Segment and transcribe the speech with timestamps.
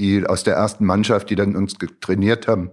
[0.00, 2.70] die aus der ersten Mannschaft, die dann uns trainiert haben,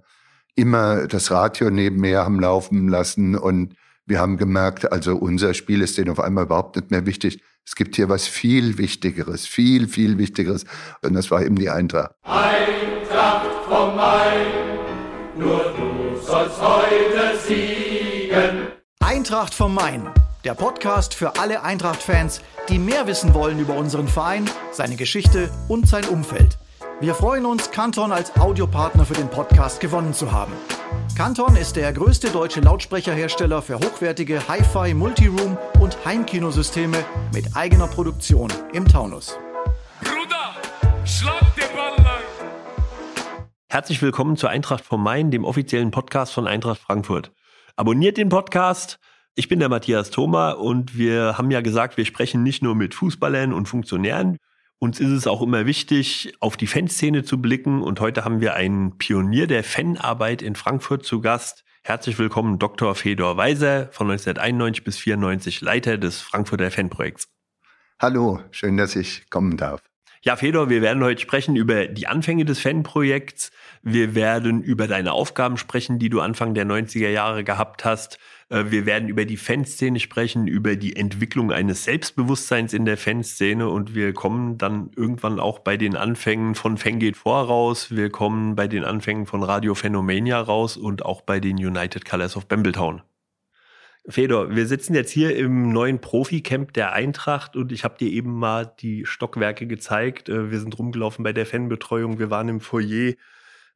[0.56, 5.98] immer das Radio nebenher haben laufen lassen und wir haben gemerkt, also unser Spiel ist
[5.98, 7.44] denen auf einmal überhaupt nicht mehr wichtig.
[7.66, 10.64] Es gibt hier was viel Wichtigeres, viel, viel Wichtigeres.
[11.02, 12.12] Und das war eben die Eintracht.
[12.24, 14.48] Eintracht vom Main,
[15.38, 18.68] nur du sollst heute siegen.
[19.02, 20.08] Eintracht vom Main,
[20.46, 22.40] der Podcast für alle Eintracht-Fans,
[22.70, 26.58] die mehr wissen wollen über unseren Verein, seine Geschichte und sein Umfeld.
[27.00, 30.54] Wir freuen uns, Canton als Audiopartner für den Podcast gewonnen zu haben.
[31.16, 38.52] Canton ist der größte deutsche Lautsprecherhersteller für hochwertige Hi-Fi, Multiroom und Heimkinosysteme mit eigener Produktion
[38.74, 39.38] im Taunus.
[40.02, 40.56] Bruder,
[41.06, 42.24] schlag den Ball rein.
[43.70, 47.32] Herzlich willkommen zu Eintracht vom Main, dem offiziellen Podcast von Eintracht Frankfurt.
[47.76, 48.98] Abonniert den Podcast.
[49.36, 52.96] Ich bin der Matthias Thoma und wir haben ja gesagt, wir sprechen nicht nur mit
[52.96, 54.40] Fußballern und Funktionären,
[54.80, 57.82] uns ist es auch immer wichtig, auf die Fanszene zu blicken.
[57.82, 61.64] Und heute haben wir einen Pionier der Fanarbeit in Frankfurt zu Gast.
[61.84, 62.96] Herzlich willkommen, Dr.
[62.96, 67.30] Fedor Weiser, von 1991 bis 94 Leiter des Frankfurter Fanprojekts.
[68.00, 69.82] Hallo, schön, dass ich kommen darf.
[70.22, 73.52] Ja, Fedor, wir werden heute sprechen über die Anfänge des Fanprojekts.
[73.82, 78.20] Wir werden über deine Aufgaben sprechen, die du Anfang der 90er Jahre gehabt hast.
[78.50, 83.70] Äh, wir werden über die Fanszene sprechen, über die Entwicklung eines Selbstbewusstseins in der Fanszene
[83.70, 87.92] und wir kommen dann irgendwann auch bei den Anfängen von Fan geht vor raus.
[87.92, 92.38] Wir kommen bei den Anfängen von Radio Phenomania raus und auch bei den United Colors
[92.38, 93.02] of Bambletown.
[94.10, 98.40] Fedor, wir sitzen jetzt hier im neuen Profi-Camp der Eintracht und ich habe dir eben
[98.40, 100.30] mal die Stockwerke gezeigt.
[100.30, 103.16] Äh, wir sind rumgelaufen bei der Fanbetreuung, wir waren im Foyer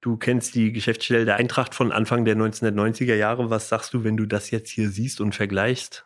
[0.02, 3.52] Du kennst die Geschäftsstelle der Eintracht von Anfang der 1990er Jahre.
[3.52, 6.06] Was sagst du, wenn du das jetzt hier siehst und vergleichst?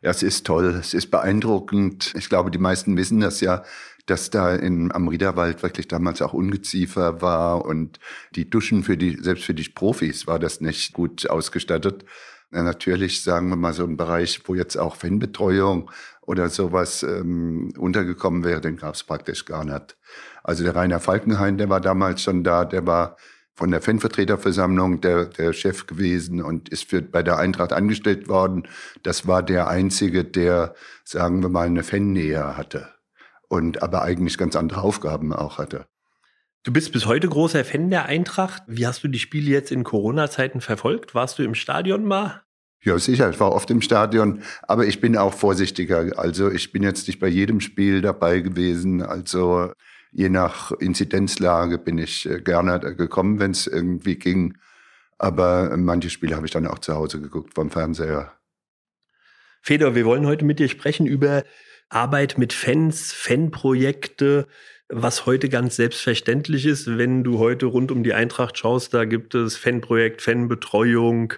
[0.00, 2.14] Ja, es ist toll, es ist beeindruckend.
[2.16, 3.64] Ich glaube, die meisten wissen das ja,
[4.06, 7.98] dass da in, am Riederwald wirklich damals auch Ungeziefer war und
[8.34, 12.06] die Duschen für die, selbst für die Profis war das nicht gut ausgestattet.
[12.50, 15.90] Ja, natürlich, sagen wir mal, so ein Bereich, wo jetzt auch Fanbetreuung
[16.22, 19.96] oder sowas ähm, untergekommen wäre, den gab es praktisch gar nicht.
[20.42, 23.16] Also der Rainer Falkenhain, der war damals schon da, der war
[23.54, 28.68] von der Fanvertreterversammlung der, der Chef gewesen und ist für, bei der Eintracht angestellt worden.
[29.02, 30.74] Das war der Einzige, der,
[31.04, 32.88] sagen wir mal, eine Fannähe hatte
[33.48, 35.86] und aber eigentlich ganz andere Aufgaben auch hatte.
[36.68, 38.62] Du bist bis heute großer Fan der Eintracht.
[38.66, 41.14] Wie hast du die Spiele jetzt in Corona-Zeiten verfolgt?
[41.14, 42.42] Warst du im Stadion mal?
[42.84, 43.30] Ja, sicher.
[43.30, 46.18] Ich war oft im Stadion, aber ich bin auch vorsichtiger.
[46.18, 49.00] Also ich bin jetzt nicht bei jedem Spiel dabei gewesen.
[49.00, 49.72] Also
[50.12, 54.58] je nach Inzidenzlage bin ich äh, gerne gekommen, wenn es irgendwie ging.
[55.16, 58.30] Aber manche Spiele habe ich dann auch zu Hause geguckt vom Fernseher.
[59.62, 61.44] Fedor, wir wollen heute mit dir sprechen über
[61.88, 64.46] Arbeit mit Fans, Fanprojekte,
[64.88, 66.86] was heute ganz selbstverständlich ist.
[66.86, 71.34] Wenn du heute rund um die Eintracht schaust, da gibt es Fanprojekt, Fanbetreuung.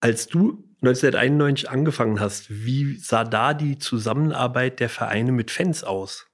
[0.00, 6.26] Als du 1991 angefangen hast, wie sah da die Zusammenarbeit der Vereine mit Fans aus?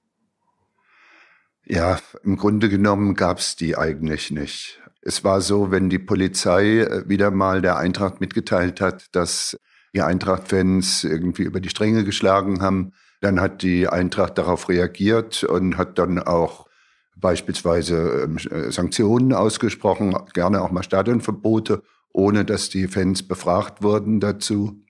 [1.65, 4.81] Ja, im Grunde genommen gab es die eigentlich nicht.
[5.01, 9.57] Es war so, wenn die Polizei äh, wieder mal der Eintracht mitgeteilt hat, dass
[9.93, 15.77] die Eintracht-Fans irgendwie über die Stränge geschlagen haben, dann hat die Eintracht darauf reagiert und
[15.77, 16.67] hat dann auch
[17.15, 24.19] beispielsweise ähm, äh, Sanktionen ausgesprochen, gerne auch mal Stadionverbote, ohne dass die Fans befragt wurden
[24.19, 24.83] dazu.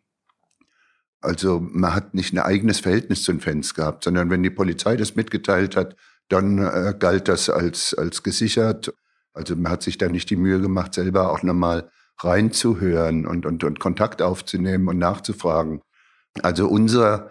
[1.19, 4.95] Also man hat nicht ein eigenes Verhältnis zu den Fans gehabt, sondern wenn die Polizei
[4.95, 5.95] das mitgeteilt hat,
[6.29, 8.93] dann äh, galt das als, als gesichert.
[9.33, 13.63] Also man hat sich da nicht die Mühe gemacht, selber auch nochmal reinzuhören und, und,
[13.63, 15.81] und Kontakt aufzunehmen und nachzufragen.
[16.41, 17.29] Also unser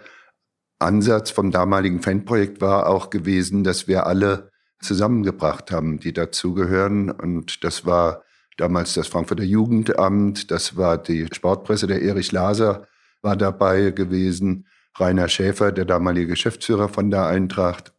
[0.81, 7.11] Ansatz vom damaligen Fanprojekt war auch gewesen, dass wir alle zusammengebracht haben, die dazugehören.
[7.11, 8.23] Und das war
[8.57, 12.87] damals das Frankfurter Jugendamt, das war die Sportpresse, der Erich Laser
[13.23, 14.67] war dabei gewesen,
[14.99, 17.93] Rainer Schäfer, der damalige Geschäftsführer von der Eintracht,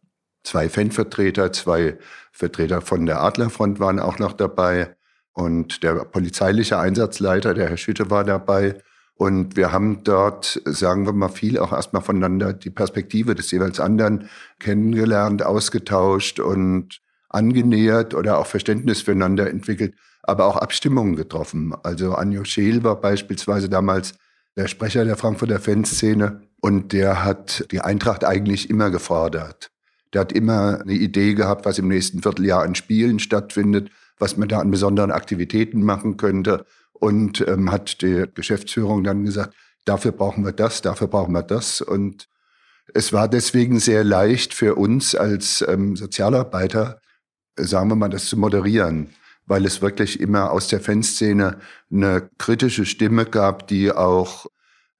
[0.44, 1.98] zwei Fanvertreter, zwei
[2.32, 4.96] Vertreter von der Adlerfront waren auch noch dabei
[5.32, 8.78] und der polizeiliche Einsatzleiter, der Herr Schütte, war dabei.
[9.22, 13.78] Und wir haben dort, sagen wir mal, viel auch erstmal voneinander die Perspektive des jeweils
[13.78, 14.28] anderen
[14.58, 21.72] kennengelernt, ausgetauscht und angenähert oder auch Verständnis füreinander entwickelt, aber auch Abstimmungen getroffen.
[21.84, 24.14] Also Anjo Scheel war beispielsweise damals
[24.56, 29.70] der Sprecher der Frankfurter Fanszene und der hat die Eintracht eigentlich immer gefordert.
[30.14, 33.88] Der hat immer eine Idee gehabt, was im nächsten Vierteljahr an Spielen stattfindet,
[34.18, 36.66] was man da an besonderen Aktivitäten machen könnte
[37.02, 39.54] und ähm, hat die Geschäftsführung dann gesagt,
[39.84, 41.80] dafür brauchen wir das, dafür brauchen wir das.
[41.80, 42.28] Und
[42.94, 47.00] es war deswegen sehr leicht für uns als ähm, Sozialarbeiter
[47.56, 49.10] sagen wir mal, das zu moderieren,
[49.46, 51.58] weil es wirklich immer aus der Fanszene
[51.90, 54.46] eine kritische Stimme gab, die auch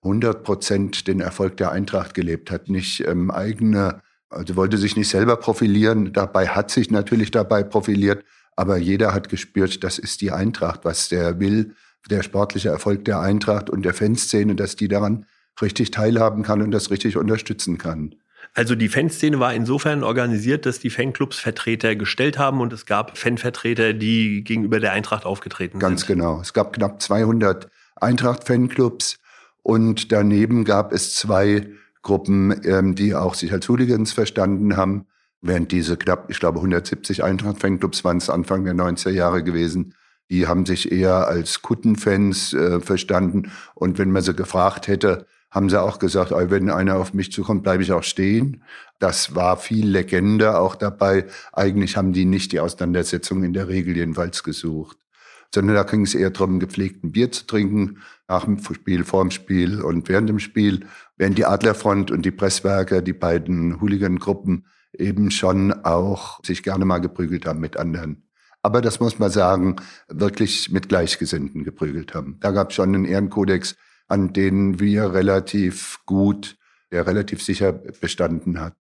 [0.03, 5.09] 100 Prozent den Erfolg der Eintracht gelebt hat, nicht ähm, eigene, also wollte sich nicht
[5.09, 8.25] selber profilieren, dabei hat sich natürlich dabei profiliert,
[8.57, 11.75] aber jeder hat gespürt, das ist die Eintracht, was der will,
[12.11, 15.27] der sportliche Erfolg der Eintracht und der Fanszene, dass die daran
[15.61, 18.15] richtig teilhaben kann und das richtig unterstützen kann.
[18.55, 23.17] Also die Fanszene war insofern organisiert, dass die Fanclubs Vertreter gestellt haben und es gab
[23.17, 26.09] Fanvertreter, die gegenüber der Eintracht aufgetreten Ganz sind.
[26.09, 26.41] Ganz genau.
[26.41, 29.21] Es gab knapp 200 Eintracht-Fanclubs
[29.63, 31.69] und daneben gab es zwei
[32.03, 35.07] Gruppen, ähm, die auch sich als Hooligans verstanden haben,
[35.41, 39.95] während diese knapp, ich glaube 170 Eintracht-Fanclubs waren es Anfang der 90er Jahre gewesen,
[40.33, 43.53] die haben sich eher als Kuttenfans äh, verstanden.
[43.75, 47.63] Und wenn man sie gefragt hätte, haben sie auch gesagt, wenn einer auf mich zukommt,
[47.63, 48.63] bleibe ich auch stehen.
[48.99, 51.27] Das war viel Legende auch dabei.
[51.53, 54.97] Eigentlich haben die nicht die Auseinandersetzung in der Regel jedenfalls gesucht,
[55.55, 59.31] sondern da ging es eher darum, gepflegten Bier zu trinken, nach dem Spiel, vor dem
[59.31, 60.87] Spiel und während dem Spiel,
[61.19, 64.65] während die Adlerfront und die Presswerker, die beiden Hooligan-Gruppen,
[64.95, 68.23] eben schon auch sich gerne mal geprügelt haben mit anderen.
[68.63, 69.77] Aber das muss man sagen,
[70.09, 72.39] wirklich mit Gleichgesinnten geprügelt haben.
[72.41, 73.77] Da gab es schon einen Ehrenkodex,
[74.07, 76.57] an denen wir relativ gut,
[76.93, 78.75] der relativ sicher bestanden hat.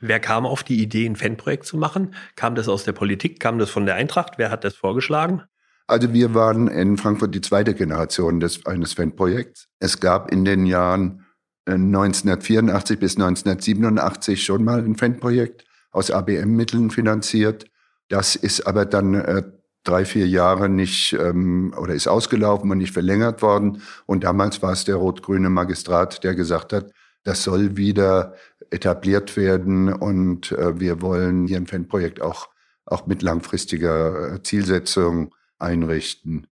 [0.00, 2.14] Wer kam auf die Idee, ein Fanprojekt zu machen?
[2.36, 3.40] Kam das aus der Politik?
[3.40, 4.34] Kam das von der Eintracht?
[4.36, 5.42] Wer hat das vorgeschlagen?
[5.86, 9.68] Also wir waren in Frankfurt die zweite Generation des, eines Fanprojekts.
[9.78, 11.24] Es gab in den Jahren
[11.66, 17.66] 1984 äh, bis 1987 schon mal ein Fanprojekt aus ABM-Mitteln finanziert.
[18.08, 19.42] Das ist aber dann äh,
[19.84, 23.82] drei, vier Jahre nicht ähm, oder ist ausgelaufen und nicht verlängert worden.
[24.06, 26.90] Und damals war es der rot-grüne Magistrat, der gesagt hat,
[27.22, 28.34] das soll wieder
[28.70, 32.48] etabliert werden und äh, wir wollen hier ein Fanprojekt auch,
[32.84, 36.46] auch mit langfristiger äh, Zielsetzung einrichten.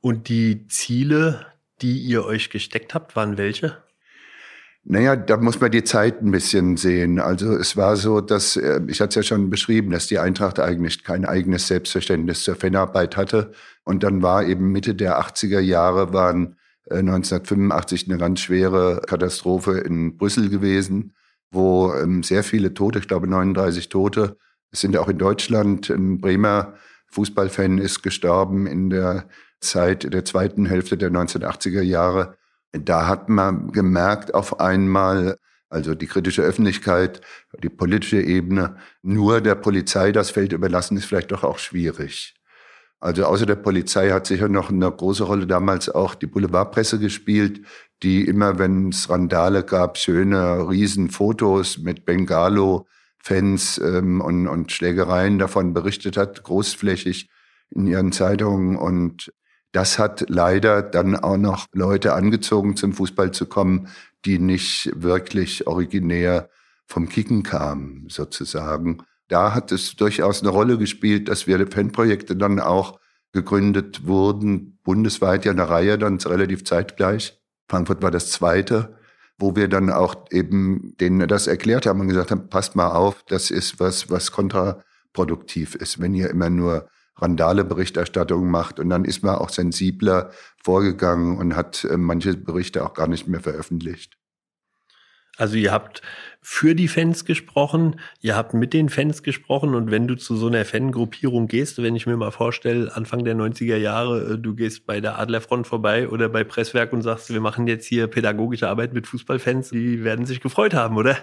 [0.00, 1.46] Und die Ziele,
[1.82, 3.82] die ihr euch gesteckt habt, waren welche?
[4.90, 7.18] Naja, da muss man die Zeit ein bisschen sehen.
[7.20, 10.58] Also es war so, dass, äh, ich hatte es ja schon beschrieben, dass die Eintracht
[10.58, 13.52] eigentlich kein eigenes Selbstverständnis zur Fanarbeit hatte.
[13.84, 16.56] Und dann war eben Mitte der 80er Jahre, waren
[16.90, 21.14] 1985 äh, eine ganz schwere Katastrophe in Brüssel gewesen,
[21.50, 24.38] wo ähm, sehr viele Tote, ich glaube 39 Tote,
[24.70, 26.76] es sind auch in Deutschland, ein Bremer
[27.08, 29.28] Fußballfan ist gestorben in der
[29.60, 32.37] Zeit der zweiten Hälfte der 1980er Jahre
[32.72, 35.38] da hat man gemerkt auf einmal,
[35.70, 37.20] also die kritische Öffentlichkeit,
[37.62, 42.34] die politische Ebene, nur der Polizei das Feld überlassen, ist vielleicht doch auch schwierig.
[43.00, 47.64] Also außer der Polizei hat sicher noch eine große Rolle damals auch die Boulevardpresse gespielt,
[48.02, 55.74] die immer, wenn es Randale gab, schöne Riesenfotos mit Bengalo-Fans ähm, und, und Schlägereien davon
[55.74, 57.30] berichtet hat, großflächig
[57.70, 58.76] in ihren Zeitungen.
[58.76, 59.32] Und
[59.72, 63.88] das hat leider dann auch noch Leute angezogen, zum Fußball zu kommen,
[64.24, 66.48] die nicht wirklich originär
[66.86, 69.02] vom Kicken kamen, sozusagen.
[69.28, 72.98] Da hat es durchaus eine Rolle gespielt, dass wir Fanprojekte dann auch
[73.32, 77.38] gegründet wurden, bundesweit ja eine Reihe, dann relativ zeitgleich.
[77.68, 78.96] Frankfurt war das zweite,
[79.38, 83.22] wo wir dann auch eben denen das erklärt haben und gesagt haben, passt mal auf,
[83.28, 86.88] das ist was, was kontraproduktiv ist, wenn ihr immer nur
[87.18, 88.80] Randale-Berichterstattung macht.
[88.80, 90.30] Und dann ist man auch sensibler
[90.62, 94.18] vorgegangen und hat äh, manche Berichte auch gar nicht mehr veröffentlicht.
[95.38, 96.02] Also ihr habt
[96.42, 100.48] für die Fans gesprochen, ihr habt mit den Fans gesprochen und wenn du zu so
[100.48, 104.84] einer Fangruppierung gehst, wenn ich mir mal vorstelle, Anfang der 90er Jahre, äh, du gehst
[104.84, 108.92] bei der Adlerfront vorbei oder bei Presswerk und sagst, wir machen jetzt hier pädagogische Arbeit
[108.92, 111.16] mit Fußballfans, die werden sich gefreut haben, oder?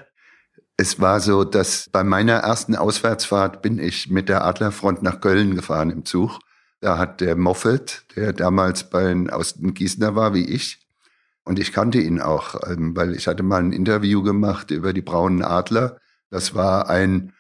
[0.77, 5.55] Es war so, dass bei meiner ersten Auswärtsfahrt bin ich mit der Adlerfront nach Köln
[5.55, 6.39] gefahren im Zug.
[6.82, 10.86] Da hat der Moffat, der damals bei aus dem Gießener war wie ich,
[11.46, 15.03] und ich kannte ihn auch, ähm, weil ich hatte mal ein Interview gemacht über die
[15.03, 15.98] braunen Adler.
[16.32, 17.34] Das war ein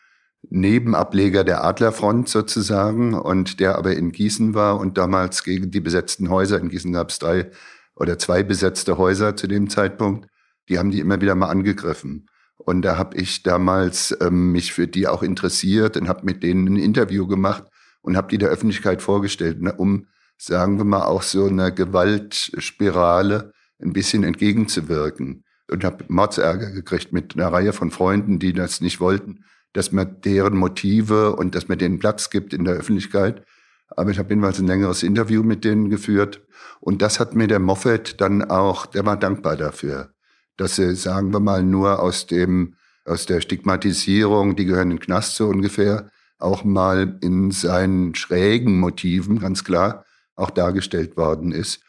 [0.49, 6.29] Nebenableger der Adlerfront sozusagen und der aber in Gießen war und damals gegen die besetzten
[6.29, 7.49] Häuser, in Gießen gab es drei
[7.95, 10.29] oder zwei besetzte Häuser zu dem Zeitpunkt,
[10.69, 12.27] die haben die immer wieder mal angegriffen.
[12.65, 16.67] Und da habe ich damals ähm, mich für die auch interessiert und habe mit denen
[16.67, 17.65] ein Interview gemacht
[18.01, 20.07] und habe die der Öffentlichkeit vorgestellt, ne, um,
[20.37, 25.43] sagen wir mal, auch so einer Gewaltspirale ein bisschen entgegenzuwirken.
[25.69, 30.21] Und habe Mordsärger gekriegt mit einer Reihe von Freunden, die das nicht wollten, dass man
[30.21, 33.43] deren Motive und dass man denen Platz gibt in der Öffentlichkeit.
[33.89, 36.41] Aber ich habe jedenfalls ein längeres Interview mit denen geführt.
[36.79, 40.14] Und das hat mir der Moffat dann auch, der war dankbar dafür
[40.57, 45.03] dass sie, sagen wir mal, nur aus dem, aus der Stigmatisierung, die gehören in den
[45.03, 51.81] Knast so ungefähr, auch mal in seinen schrägen Motiven, ganz klar, auch dargestellt worden ist.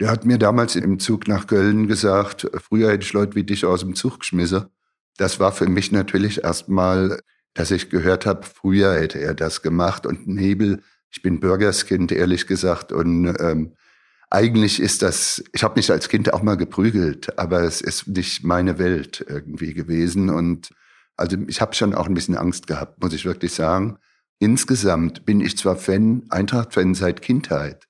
[0.00, 3.64] Der hat mir damals im Zug nach Köln gesagt, früher hätte ich Leute wie dich
[3.64, 4.66] aus dem Zug geschmissen.
[5.18, 7.20] Das war für mich natürlich erstmal,
[7.54, 10.82] dass ich gehört habe, früher hätte er das gemacht und Nebel.
[11.10, 13.74] Ich bin Bürgerskind, ehrlich gesagt, und ähm,
[14.32, 18.42] eigentlich ist das, ich habe mich als Kind auch mal geprügelt, aber es ist nicht
[18.44, 20.30] meine Welt irgendwie gewesen.
[20.30, 20.70] Und
[21.18, 23.98] also ich habe schon auch ein bisschen Angst gehabt, muss ich wirklich sagen.
[24.38, 27.86] Insgesamt bin ich zwar Fan, Eintracht-Fan seit Kindheit,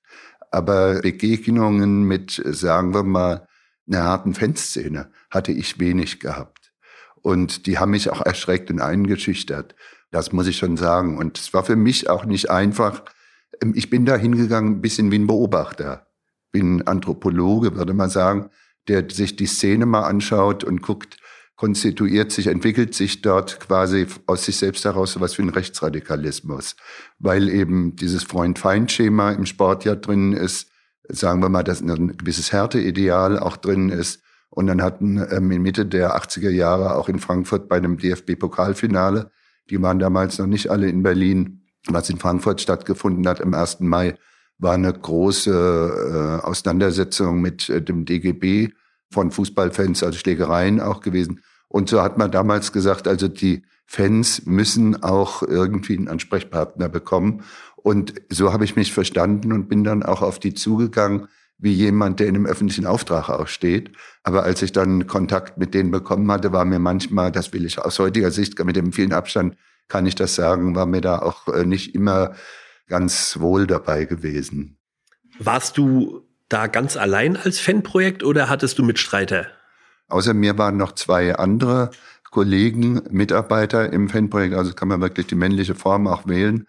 [0.51, 3.47] aber Begegnungen mit, sagen wir mal,
[3.87, 6.73] einer harten Fanszene hatte ich wenig gehabt.
[7.21, 9.75] Und die haben mich auch erschreckt und eingeschüchtert.
[10.11, 11.17] Das muss ich schon sagen.
[11.17, 13.03] Und es war für mich auch nicht einfach.
[13.73, 16.05] Ich bin da hingegangen, ein bisschen wie ein Beobachter
[16.53, 18.49] bin Anthropologe, würde man sagen,
[18.87, 21.17] der sich die Szene mal anschaut und guckt,
[21.55, 26.75] konstituiert sich, entwickelt sich dort quasi aus sich selbst heraus was wie ein Rechtsradikalismus,
[27.19, 30.69] weil eben dieses Freund-Feind-Schema im Sport ja drin ist,
[31.07, 34.21] sagen wir mal, dass ein gewisses Härteideal auch drin ist.
[34.49, 39.31] Und dann hatten ähm, in Mitte der 80er Jahre auch in Frankfurt bei einem DFB-Pokalfinale,
[39.69, 43.79] die waren damals noch nicht alle in Berlin, was in Frankfurt stattgefunden hat am 1.
[43.79, 44.15] Mai,
[44.57, 48.69] war eine große äh, Auseinandersetzung mit äh, dem DGB
[49.11, 51.41] von Fußballfans, also Schlägereien auch gewesen.
[51.67, 57.43] Und so hat man damals gesagt, also die Fans müssen auch irgendwie einen Ansprechpartner bekommen.
[57.75, 62.19] Und so habe ich mich verstanden und bin dann auch auf die zugegangen, wie jemand,
[62.19, 63.91] der in einem öffentlichen Auftrag auch steht.
[64.23, 67.79] Aber als ich dann Kontakt mit denen bekommen hatte, war mir manchmal, das will ich
[67.79, 69.55] aus heutiger Sicht, mit dem vielen Abstand
[69.87, 72.33] kann ich das sagen, war mir da auch äh, nicht immer
[72.93, 74.77] ganz wohl dabei gewesen.
[75.39, 79.47] Warst du da ganz allein als Fanprojekt oder hattest du Mitstreiter?
[80.09, 81.89] Außer mir waren noch zwei andere
[82.29, 86.67] Kollegen, Mitarbeiter im Fanprojekt, also kann man wirklich die männliche Form auch wählen.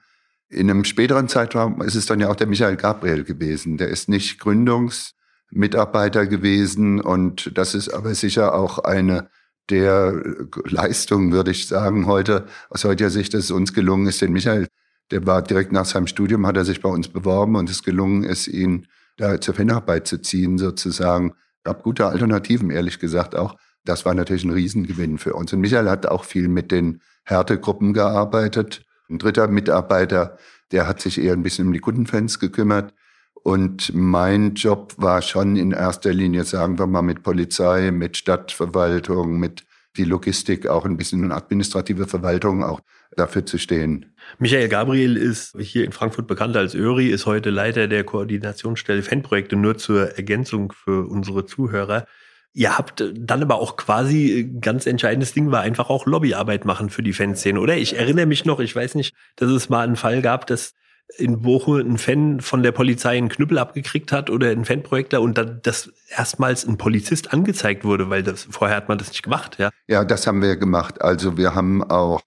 [0.49, 3.77] In einem späteren Zeitraum ist es dann ja auch der Michael Gabriel gewesen.
[3.77, 9.29] Der ist nicht Gründungsmitarbeiter gewesen und das ist aber sicher auch eine
[9.69, 10.23] der
[10.65, 14.69] Leistungen, würde ich sagen, heute aus heutiger Sicht, dass es uns gelungen ist, den Michael
[15.11, 18.25] der war direkt nach seinem Studium, hat er sich bei uns beworben und es gelungen
[18.25, 21.35] ist, ihn da zur Fanarbeit zu ziehen, sozusagen.
[21.63, 23.57] Gab gute Alternativen, ehrlich gesagt auch.
[23.85, 25.53] Das war natürlich ein Riesengewinn für uns.
[25.53, 28.85] Und Michael hat auch viel mit den Härtegruppen gearbeitet.
[29.09, 30.39] Ein dritter Mitarbeiter,
[30.73, 32.95] der hat sich eher ein bisschen um die Kundenfans gekümmert.
[33.35, 39.39] Und mein Job war schon in erster Linie, sagen wir mal, mit Polizei, mit Stadtverwaltung,
[39.39, 39.65] mit
[39.97, 42.81] die Logistik, auch ein bisschen administrative Verwaltung auch
[43.17, 44.14] dafür zu stehen.
[44.39, 49.57] Michael Gabriel ist hier in Frankfurt bekannt als Öri, ist heute Leiter der Koordinationsstelle Fanprojekte,
[49.57, 52.07] nur zur Ergänzung für unsere Zuhörer.
[52.53, 57.03] Ihr habt dann aber auch quasi ganz entscheidendes Ding war einfach auch Lobbyarbeit machen für
[57.03, 57.77] die Fanszene, oder?
[57.77, 60.75] Ich erinnere mich noch, ich weiß nicht, dass es mal einen Fall gab, dass
[61.19, 65.37] in Bochum ein Fan von der Polizei einen Knüppel abgekriegt hat oder ein Fanprojektler und
[65.37, 69.59] dann das erstmals ein Polizist angezeigt wurde, weil das vorher hat man das nicht gemacht,
[69.59, 69.71] ja?
[69.87, 71.03] Ja, das haben wir gemacht.
[71.03, 72.23] Also wir haben auch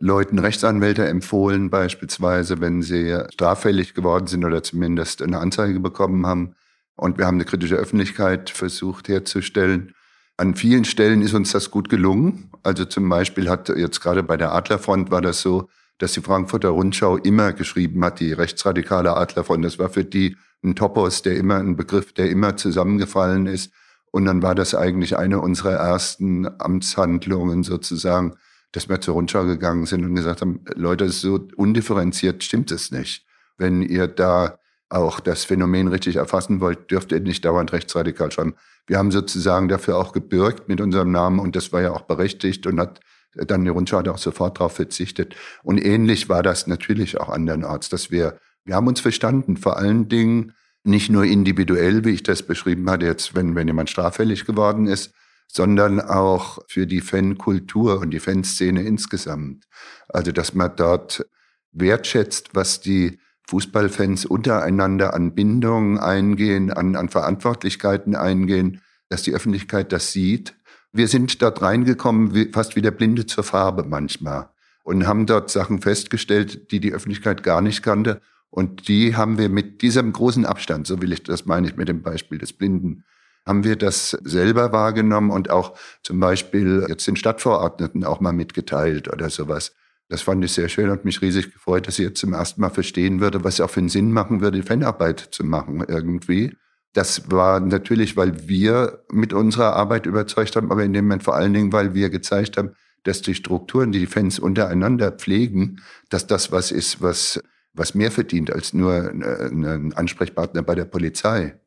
[0.00, 6.54] Leuten Rechtsanwälte empfohlen, beispielsweise, wenn sie straffällig geworden sind oder zumindest eine Anzeige bekommen haben.
[6.96, 9.94] Und wir haben eine kritische Öffentlichkeit versucht herzustellen.
[10.36, 12.50] An vielen Stellen ist uns das gut gelungen.
[12.62, 16.70] Also zum Beispiel hat jetzt gerade bei der Adlerfront war das so, dass die Frankfurter
[16.70, 19.64] Rundschau immer geschrieben hat, die rechtsradikale Adlerfront.
[19.64, 23.72] Das war für die ein Topos, der immer ein Begriff, der immer zusammengefallen ist.
[24.10, 28.34] Und dann war das eigentlich eine unserer ersten Amtshandlungen sozusagen,
[28.74, 33.24] dass wir zur Rundschau gegangen sind und gesagt haben, Leute, so undifferenziert stimmt es nicht.
[33.56, 38.54] Wenn ihr da auch das Phänomen richtig erfassen wollt, dürft ihr nicht dauernd rechtsradikal schreiben.
[38.86, 42.66] Wir haben sozusagen dafür auch gebürgt mit unserem Namen und das war ja auch berechtigt
[42.66, 43.00] und hat
[43.36, 45.34] dann die Rundschau hat auch sofort darauf verzichtet.
[45.62, 50.08] Und ähnlich war das natürlich auch andernorts, dass wir, wir haben uns verstanden, vor allen
[50.08, 50.52] Dingen
[50.84, 55.14] nicht nur individuell, wie ich das beschrieben hatte, jetzt, wenn, wenn jemand straffällig geworden ist,
[55.46, 59.64] sondern auch für die Fankultur und die Fanszene insgesamt.
[60.08, 61.26] Also, dass man dort
[61.72, 69.92] wertschätzt, was die Fußballfans untereinander an Bindungen eingehen, an, an Verantwortlichkeiten eingehen, dass die Öffentlichkeit
[69.92, 70.56] das sieht.
[70.92, 74.48] Wir sind dort reingekommen, wie, fast wie der Blinde zur Farbe manchmal
[74.84, 78.20] und haben dort Sachen festgestellt, die die Öffentlichkeit gar nicht kannte.
[78.50, 81.88] Und die haben wir mit diesem großen Abstand, so will ich das meine ich mit
[81.88, 83.04] dem Beispiel des Blinden,
[83.46, 89.12] haben wir das selber wahrgenommen und auch zum Beispiel jetzt den Stadtverordneten auch mal mitgeteilt
[89.12, 89.74] oder sowas.
[90.08, 92.70] Das fand ich sehr schön und mich riesig gefreut, dass sie jetzt zum ersten Mal
[92.70, 96.56] verstehen würde, was auch für einen Sinn machen würde, Fanarbeit zu machen irgendwie.
[96.92, 101.34] Das war natürlich, weil wir mit unserer Arbeit überzeugt haben, aber in dem Moment vor
[101.34, 102.70] allen Dingen, weil wir gezeigt haben,
[103.02, 107.40] dass die Strukturen, die die Fans untereinander pflegen, dass das was ist, was,
[107.72, 111.58] was mehr verdient als nur äh, ein Ansprechpartner bei der Polizei.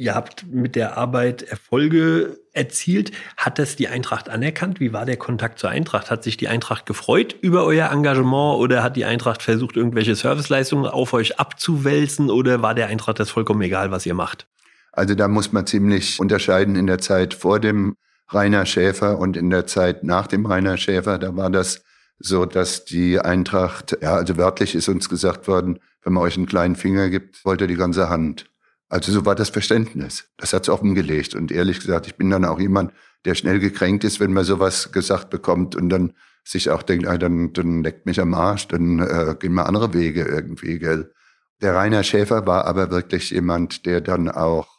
[0.00, 3.10] Ihr habt mit der Arbeit Erfolge erzielt.
[3.36, 4.78] Hat das die Eintracht anerkannt?
[4.78, 6.08] Wie war der Kontakt zur Eintracht?
[6.08, 10.86] Hat sich die Eintracht gefreut über euer Engagement oder hat die Eintracht versucht, irgendwelche Serviceleistungen
[10.86, 14.46] auf euch abzuwälzen oder war der Eintracht das vollkommen egal, was ihr macht?
[14.92, 17.96] Also da muss man ziemlich unterscheiden in der Zeit vor dem
[18.28, 21.18] Rainer Schäfer und in der Zeit nach dem Rainer Schäfer.
[21.18, 21.82] Da war das
[22.20, 26.46] so, dass die Eintracht, ja, also wörtlich ist uns gesagt worden, wenn man euch einen
[26.46, 28.47] kleinen Finger gibt, wollt ihr die ganze Hand.
[28.88, 30.30] Also so war das Verständnis.
[30.36, 31.34] Das hat's offengelegt.
[31.34, 32.92] Und ehrlich gesagt, ich bin dann auch jemand,
[33.24, 36.14] der schnell gekränkt ist, wenn man sowas gesagt bekommt und dann
[36.44, 39.92] sich auch denkt, ah, dann, dann leckt mich am Arsch, dann äh, gehen wir andere
[39.92, 41.12] Wege irgendwie, gell.
[41.60, 44.78] Der Rainer Schäfer war aber wirklich jemand, der dann auch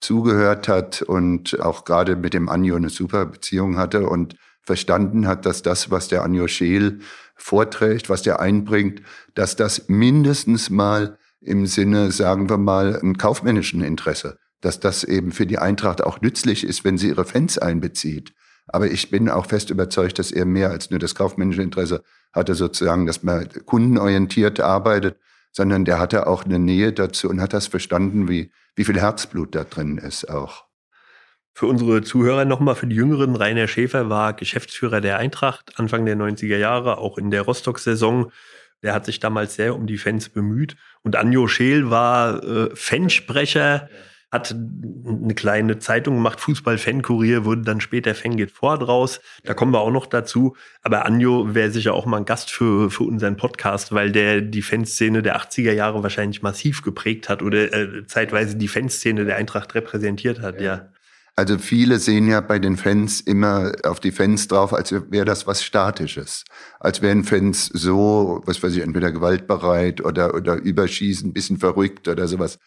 [0.00, 5.44] zugehört hat und auch gerade mit dem Anjo eine super Beziehung hatte und verstanden hat,
[5.44, 7.00] dass das, was der Anjo Scheel
[7.34, 9.02] vorträgt, was der einbringt,
[9.34, 15.32] dass das mindestens mal im Sinne, sagen wir mal, ein kaufmännischen Interesse, dass das eben
[15.32, 18.32] für die Eintracht auch nützlich ist, wenn sie ihre Fans einbezieht.
[18.66, 22.54] Aber ich bin auch fest überzeugt, dass er mehr als nur das kaufmännische Interesse hatte,
[22.54, 25.18] sozusagen, dass man kundenorientiert arbeitet,
[25.52, 29.54] sondern der hatte auch eine Nähe dazu und hat das verstanden, wie, wie viel Herzblut
[29.54, 30.64] da drin ist auch.
[31.52, 36.16] Für unsere Zuhörer nochmal, für die Jüngeren, Rainer Schäfer war Geschäftsführer der Eintracht Anfang der
[36.16, 38.30] 90er Jahre, auch in der Rostock-Saison.
[38.82, 40.76] Der hat sich damals sehr um die Fans bemüht.
[41.02, 43.88] Und Anjo Scheel war äh, Fansprecher,
[44.30, 49.20] hat eine kleine Zeitung gemacht, Fußball-Fan-Kurier, wurde dann später Fan geht vor draus.
[49.42, 50.56] Da kommen wir auch noch dazu.
[50.82, 54.62] Aber Anjo wäre sicher auch mal ein Gast für, für unseren Podcast, weil der die
[54.62, 59.74] Fanszene der 80er Jahre wahrscheinlich massiv geprägt hat oder äh, zeitweise die Fanszene der Eintracht
[59.74, 60.74] repräsentiert hat, ja.
[60.74, 60.88] ja.
[61.40, 65.46] Also viele sehen ja bei den Fans immer auf die Fans drauf, als wäre das
[65.46, 66.44] was Statisches.
[66.78, 72.28] Als wären Fans so, was weiß ich, entweder gewaltbereit oder, oder überschießen, bisschen verrückt oder
[72.28, 72.58] sowas.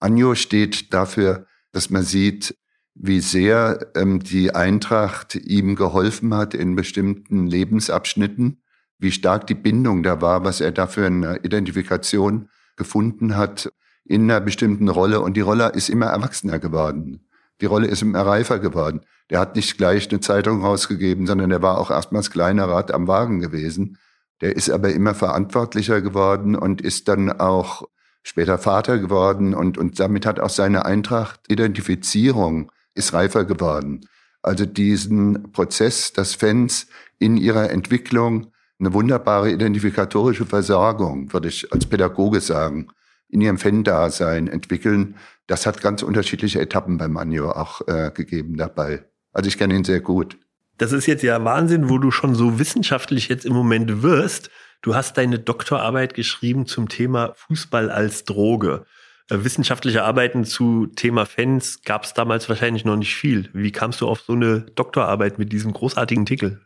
[0.00, 2.56] Anjo steht dafür, dass man sieht,
[2.94, 8.62] wie sehr ähm, die Eintracht ihm geholfen hat in bestimmten Lebensabschnitten,
[8.98, 13.70] wie stark die Bindung da war, was er da für eine Identifikation gefunden hat
[14.06, 15.20] in einer bestimmten Rolle.
[15.20, 17.23] Und die Rolle ist immer erwachsener geworden.
[17.60, 19.00] Die Rolle ist immer reifer geworden.
[19.30, 23.06] Der hat nicht gleich eine Zeitung rausgegeben, sondern der war auch erstmals kleiner Rad am
[23.08, 23.98] Wagen gewesen.
[24.40, 27.88] Der ist aber immer verantwortlicher geworden und ist dann auch
[28.22, 34.06] später Vater geworden und, und damit hat auch seine Eintracht-Identifizierung ist reifer geworden.
[34.42, 36.86] Also diesen Prozess, dass Fans
[37.18, 42.88] in ihrer Entwicklung eine wunderbare identifikatorische Versorgung, würde ich als Pädagoge sagen,
[43.34, 45.16] in ihrem Fan-Dasein entwickeln,
[45.48, 49.04] das hat ganz unterschiedliche Etappen beim Anjo auch äh, gegeben dabei.
[49.32, 50.38] Also ich kenne ihn sehr gut.
[50.78, 54.50] Das ist jetzt ja Wahnsinn, wo du schon so wissenschaftlich jetzt im Moment wirst.
[54.82, 58.86] Du hast deine Doktorarbeit geschrieben zum Thema Fußball als Droge.
[59.28, 63.50] Äh, wissenschaftliche Arbeiten zu Thema Fans gab es damals wahrscheinlich noch nicht viel.
[63.52, 66.60] Wie kamst du auf so eine Doktorarbeit mit diesem großartigen Titel?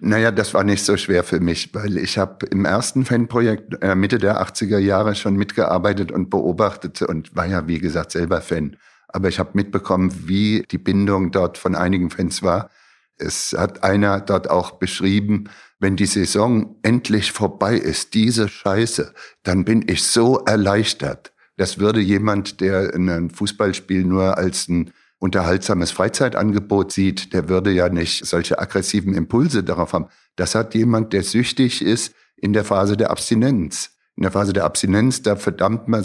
[0.00, 3.94] Naja, das war nicht so schwer für mich, weil ich habe im ersten Fanprojekt äh,
[3.94, 8.76] Mitte der 80er Jahre schon mitgearbeitet und beobachtet und war ja, wie gesagt, selber Fan.
[9.08, 12.70] Aber ich habe mitbekommen, wie die Bindung dort von einigen Fans war.
[13.16, 15.44] Es hat einer dort auch beschrieben,
[15.78, 21.32] wenn die Saison endlich vorbei ist, diese Scheiße, dann bin ich so erleichtert.
[21.56, 27.88] Das würde jemand, der ein Fußballspiel nur als ein unterhaltsames Freizeitangebot sieht, der würde ja
[27.88, 30.06] nicht solche aggressiven Impulse darauf haben.
[30.36, 33.90] Das hat jemand, der süchtig ist in der Phase der Abstinenz.
[34.16, 36.04] In der Phase der Abstinenz, da verdammt man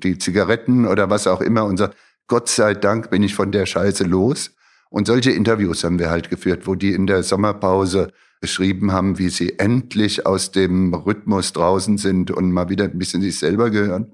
[0.00, 3.66] die Zigaretten oder was auch immer und sagt, Gott sei Dank bin ich von der
[3.66, 4.52] Scheiße los.
[4.88, 9.28] Und solche Interviews haben wir halt geführt, wo die in der Sommerpause beschrieben haben, wie
[9.28, 14.12] sie endlich aus dem Rhythmus draußen sind und mal wieder ein bisschen sich selber gehören.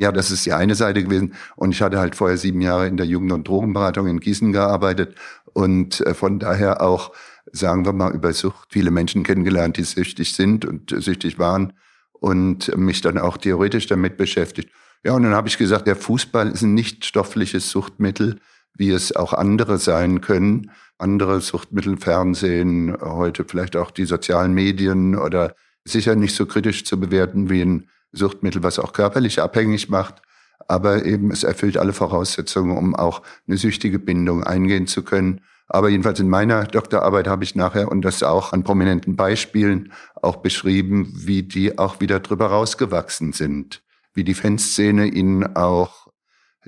[0.00, 1.34] Ja, das ist die eine Seite gewesen.
[1.56, 5.16] Und ich hatte halt vorher sieben Jahre in der Jugend- und Drogenberatung in Gießen gearbeitet
[5.52, 7.12] und äh, von daher auch,
[7.52, 11.72] sagen wir mal, über Sucht viele Menschen kennengelernt, die süchtig sind und süchtig waren
[12.12, 14.70] und mich dann auch theoretisch damit beschäftigt.
[15.04, 18.40] Ja, und dann habe ich gesagt, der Fußball ist ein nicht stoffliches Suchtmittel,
[18.74, 20.70] wie es auch andere sein können.
[20.98, 26.98] Andere Suchtmittel, Fernsehen, heute vielleicht auch die sozialen Medien oder sicher nicht so kritisch zu
[27.00, 30.22] bewerten wie ein Suchtmittel, was auch körperlich abhängig macht.
[30.66, 35.40] Aber eben, es erfüllt alle Voraussetzungen, um auch eine süchtige Bindung eingehen zu können.
[35.68, 40.36] Aber jedenfalls in meiner Doktorarbeit habe ich nachher, und das auch an prominenten Beispielen, auch
[40.36, 43.82] beschrieben, wie die auch wieder drüber rausgewachsen sind.
[44.14, 46.08] Wie die Fanszene ihnen auch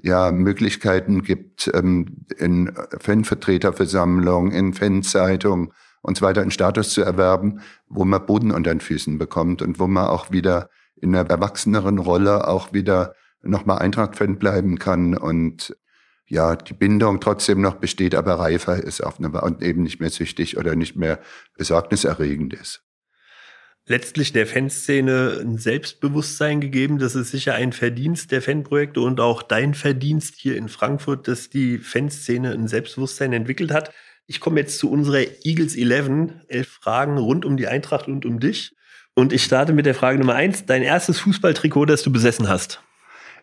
[0.03, 5.73] ja, Möglichkeiten gibt, ähm, in Fanvertreterversammlungen, in Fanzeitungen
[6.03, 9.79] und so weiter einen Status zu erwerben, wo man Boden unter den Füßen bekommt und
[9.79, 15.77] wo man auch wieder in einer erwachseneren Rolle auch wieder nochmal Eintracht-Fan bleiben kann und
[16.27, 20.11] ja, die Bindung trotzdem noch besteht, aber reifer ist auf eine, und eben nicht mehr
[20.11, 21.19] süchtig oder nicht mehr
[21.57, 22.85] besorgniserregend ist.
[23.87, 26.99] Letztlich der Fanszene ein Selbstbewusstsein gegeben.
[26.99, 31.51] Das ist sicher ein Verdienst der Fanprojekte und auch dein Verdienst hier in Frankfurt, dass
[31.51, 33.93] die Fanszene ein Selbstbewusstsein entwickelt hat.
[34.29, 36.45] Ich komme jetzt zu unserer Eagles 11.
[36.47, 38.77] Elf Fragen rund um die Eintracht und um dich.
[39.15, 40.67] Und ich starte mit der Frage Nummer eins.
[40.67, 42.81] Dein erstes Fußballtrikot, das du besessen hast.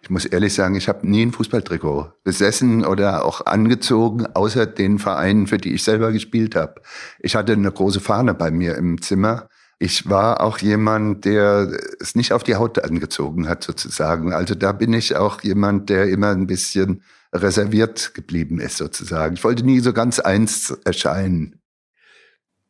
[0.02, 5.00] Ich muss ehrlich sagen, ich habe nie ein Fußballtrikot besessen oder auch angezogen, außer den
[5.00, 6.76] Vereinen, für die ich selber gespielt habe.
[7.20, 9.50] Ich hatte eine große Fahne bei mir im Zimmer.
[9.80, 14.34] Ich war auch jemand, der es nicht auf die Haut angezogen hat, sozusagen.
[14.34, 17.04] Also da bin ich auch jemand, der immer ein bisschen
[17.34, 19.36] reserviert geblieben ist, sozusagen.
[19.36, 21.60] Ich wollte nie so ganz eins erscheinen.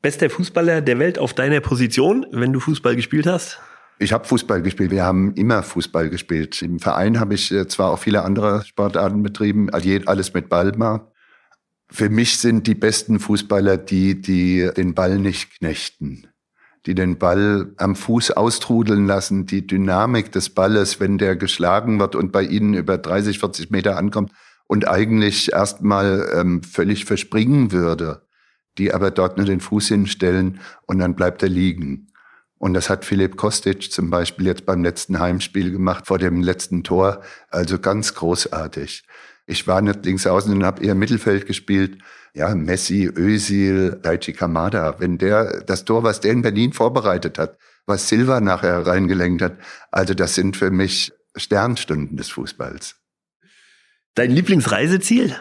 [0.08, 3.60] Bester Fußballer der Welt auf deiner Position, wenn du Fußball gespielt hast?
[4.00, 4.90] Ich habe Fußball gespielt.
[4.90, 6.62] Wir haben immer Fußball gespielt.
[6.62, 11.12] Im Verein habe ich äh, zwar auch viele andere Sportarten betrieben, alles mit Ball mal.
[11.90, 16.28] Für mich sind die besten Fußballer die, die den Ball nicht knechten,
[16.86, 22.16] die den Ball am Fuß austrudeln lassen, die Dynamik des Balles, wenn der geschlagen wird
[22.16, 24.32] und bei ihnen über 30, 40 Meter ankommt
[24.68, 28.27] und eigentlich erstmal ähm, völlig verspringen würde,
[28.78, 32.08] die aber dort nur den Fuß hinstellen und dann bleibt er liegen.
[32.60, 36.84] Und das hat Philipp Kostic zum Beispiel jetzt beim letzten Heimspiel gemacht, vor dem letzten
[36.84, 37.22] Tor.
[37.50, 39.04] Also ganz großartig.
[39.46, 42.00] Ich war nicht links außen und habe eher Mittelfeld gespielt.
[42.34, 45.00] Ja, Messi, Özil, Daichi Kamada.
[45.00, 49.58] Wenn der, das Tor, was der in Berlin vorbereitet hat, was Silva nachher reingelenkt hat,
[49.92, 52.96] also das sind für mich Sternstunden des Fußballs.
[54.16, 55.36] Dein Lieblingsreiseziel?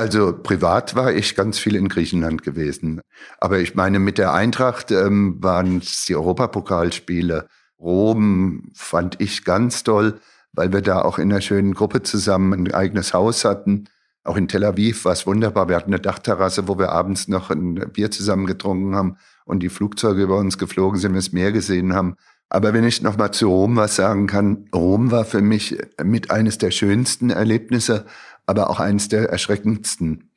[0.00, 3.02] Also privat war ich ganz viel in Griechenland gewesen.
[3.38, 7.46] Aber ich meine, mit der Eintracht ähm, waren es die Europapokalspiele.
[7.78, 10.18] Rom fand ich ganz toll,
[10.52, 13.90] weil wir da auch in einer schönen Gruppe zusammen ein eigenes Haus hatten.
[14.24, 15.68] Auch in Tel Aviv war es wunderbar.
[15.68, 19.68] Wir hatten eine Dachterrasse, wo wir abends noch ein Bier zusammen getrunken haben und die
[19.68, 22.16] Flugzeuge über uns geflogen sind, wir das Meer gesehen haben.
[22.48, 26.32] Aber wenn ich noch mal zu Rom was sagen kann, Rom war für mich mit
[26.32, 28.06] eines der schönsten Erlebnisse,
[28.50, 30.32] aber auch eines der erschreckendsten,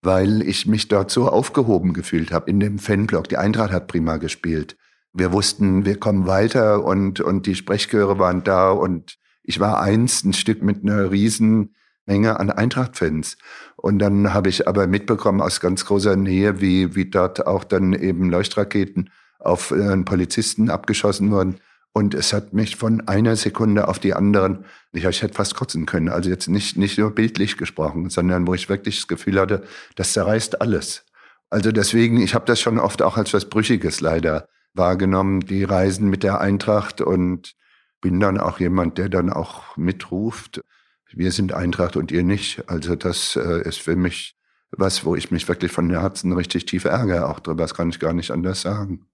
[0.00, 3.28] weil ich mich dort so aufgehoben gefühlt habe in dem Fanblock.
[3.28, 4.76] Die Eintracht hat prima gespielt.
[5.12, 10.22] Wir wussten, wir kommen weiter und, und die Sprechchöre waren da und ich war eins,
[10.22, 11.74] ein Stück mit einer riesen
[12.06, 13.36] Menge an Eintracht-Fans.
[13.74, 17.92] Und dann habe ich aber mitbekommen aus ganz großer Nähe, wie, wie dort auch dann
[17.92, 21.56] eben Leuchtraketen auf äh, einen Polizisten abgeschossen wurden.
[21.98, 25.84] Und es hat mich von einer Sekunde auf die anderen, ich, ich hätte fast kotzen
[25.84, 26.10] können.
[26.10, 29.64] Also jetzt nicht, nicht nur bildlich gesprochen, sondern wo ich wirklich das Gefühl hatte,
[29.96, 31.04] das zerreißt alles.
[31.50, 36.08] Also deswegen, ich habe das schon oft auch als was Brüchiges leider wahrgenommen, die Reisen
[36.08, 37.56] mit der Eintracht und
[38.00, 40.62] bin dann auch jemand, der dann auch mitruft,
[41.10, 42.62] wir sind Eintracht und ihr nicht.
[42.70, 44.36] Also das äh, ist für mich
[44.70, 47.64] was, wo ich mich wirklich von Herzen richtig tief ärgere auch drüber.
[47.64, 49.08] Das kann ich gar nicht anders sagen.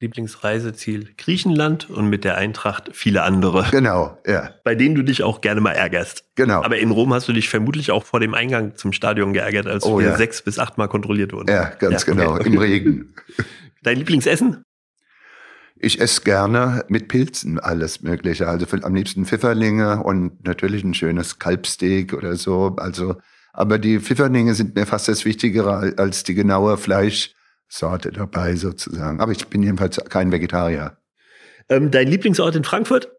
[0.00, 3.66] Lieblingsreiseziel Griechenland und mit der Eintracht viele andere.
[3.70, 4.50] Genau, ja.
[4.62, 6.24] Bei denen du dich auch gerne mal ärgerst.
[6.34, 6.62] Genau.
[6.62, 9.84] Aber in Rom hast du dich vermutlich auch vor dem Eingang zum Stadion geärgert, als
[9.84, 10.16] Oh, wir ja.
[10.16, 11.48] sechs bis achtmal kontrolliert wurden.
[11.50, 12.46] Ja, ganz Ja, genau, okay.
[12.48, 13.14] im Regen.
[13.82, 14.62] Dein Lieblingsessen?
[15.78, 18.48] Ich esse gerne mit Pilzen alles Mögliche.
[18.48, 22.76] Also am liebsten Pfifferlinge und natürlich ein schönes Kalbsteak oder so.
[22.78, 23.16] Also,
[23.52, 26.76] aber die Pfifferlinge sind mir fast das Wichtigere als die genaue
[27.68, 29.20] Fleischsorte dabei sozusagen.
[29.20, 30.96] Aber ich bin jedenfalls kein Vegetarier.
[31.68, 33.12] Ähm, dein Lieblingsort in Frankfurt?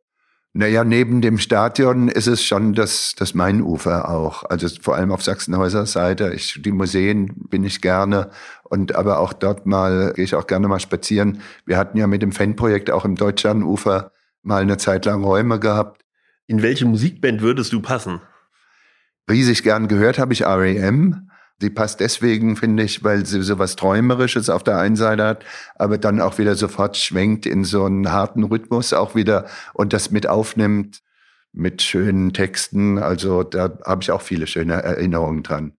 [0.54, 4.44] Naja, neben dem Stadion ist es schon das, das Mainufer auch.
[4.44, 6.34] Also vor allem auf Sachsenhäuser Seite.
[6.34, 8.32] Ich, die Museen bin ich gerne.
[8.64, 11.42] Und aber auch dort mal, gehe ich auch gerne mal spazieren.
[11.66, 16.04] Wir hatten ja mit dem Fanprojekt auch im Deutschlandufer mal eine Zeit lang Räume gehabt.
[16.48, 18.22] In welche Musikband würdest du passen?
[19.30, 21.30] Riesig gern gehört habe ich R.E.M.
[21.60, 25.46] Sie passt deswegen, finde ich, weil sie so was Träumerisches auf der einen Seite hat,
[25.76, 30.12] aber dann auch wieder sofort schwenkt in so einen harten Rhythmus auch wieder und das
[30.12, 31.02] mit aufnimmt
[31.54, 33.00] mit schönen Texten.
[33.00, 35.74] Also da habe ich auch viele schöne Erinnerungen dran.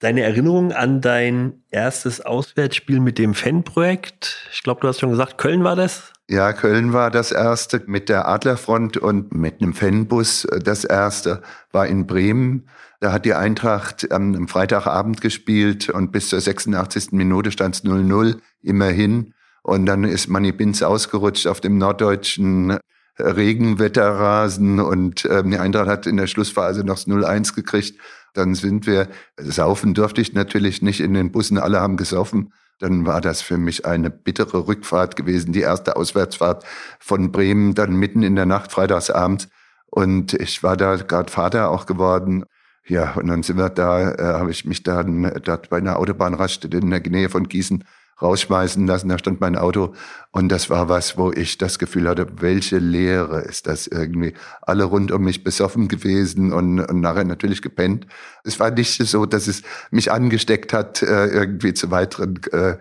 [0.00, 4.48] Deine Erinnerung an dein erstes Auswärtsspiel mit dem Fanprojekt?
[4.52, 6.12] Ich glaube, du hast schon gesagt, Köln war das?
[6.28, 10.48] Ja, Köln war das erste mit der Adlerfront und mit einem Fanbus.
[10.64, 12.68] Das erste war in Bremen.
[13.02, 17.10] Da hat die Eintracht am, Freitagabend gespielt und bis zur 86.
[17.10, 19.34] Minute stand es 0-0 immerhin.
[19.64, 22.78] Und dann ist Manny Binz ausgerutscht auf dem norddeutschen
[23.18, 27.98] Regenwetterrasen und ähm, die Eintracht hat in der Schlussphase noch das 0-1 gekriegt.
[28.34, 32.52] Dann sind wir, saufen durfte ich natürlich nicht in den Bussen, alle haben gesoffen.
[32.78, 36.64] dann war das für mich eine bittere Rückfahrt gewesen, die erste Auswärtsfahrt
[37.00, 39.48] von Bremen, dann mitten in der Nacht, freitagsabends.
[39.86, 42.44] Und ich war da gerade Vater auch geworden.
[42.86, 46.78] Ja, und dann sind wir da, äh, habe ich mich dann dort bei einer Autobahnraststätte
[46.78, 47.84] in der Nähe von Gießen
[48.22, 49.08] rausschmeißen lassen.
[49.08, 49.94] Da stand mein Auto
[50.30, 54.34] und das war was, wo ich das Gefühl hatte, welche Leere ist das irgendwie.
[54.62, 58.06] Alle rund um mich besoffen gewesen und, und nachher natürlich gepennt.
[58.44, 62.76] Es war nicht so, dass es mich angesteckt hat, äh, irgendwie zu weiteren äh,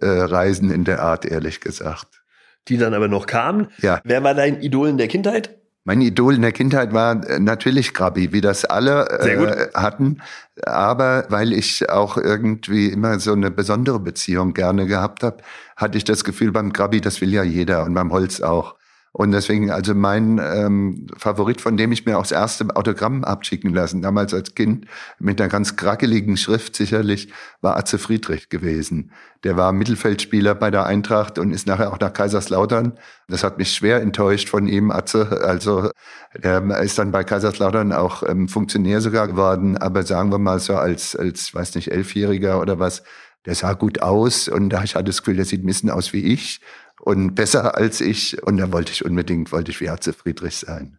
[0.00, 2.22] äh, Reisen in der Art, ehrlich gesagt.
[2.68, 3.68] Die dann aber noch kamen.
[3.78, 4.00] Ja.
[4.02, 5.56] Wer war dein Idol in der Kindheit?
[5.86, 10.20] Mein Idol in der Kindheit war äh, natürlich Grabi, wie das alle äh, hatten.
[10.64, 15.36] Aber weil ich auch irgendwie immer so eine besondere Beziehung gerne gehabt habe,
[15.76, 18.74] hatte ich das Gefühl beim Grabi, das will ja jeder und beim Holz auch.
[19.16, 23.72] Und deswegen, also mein ähm, Favorit, von dem ich mir auch das erste Autogramm abschicken
[23.72, 24.84] lassen, damals als Kind,
[25.18, 29.12] mit einer ganz krackeligen Schrift sicherlich, war Atze Friedrich gewesen.
[29.42, 32.98] Der war Mittelfeldspieler bei der Eintracht und ist nachher auch nach Kaiserslautern.
[33.26, 35.40] Das hat mich schwer enttäuscht von ihm, Atze.
[35.42, 35.88] Also
[36.34, 40.76] er ist dann bei Kaiserslautern auch ähm, Funktionär sogar geworden, aber sagen wir mal so
[40.76, 43.02] als, als weiß nicht, Elfjähriger oder was,
[43.46, 46.12] der sah gut aus und da ich hatte das Gefühl, der sieht ein bisschen aus
[46.12, 46.60] wie ich
[47.00, 48.42] und besser als ich.
[48.42, 50.98] Und da wollte ich unbedingt, wollte ich wie Atze Friedrich sein.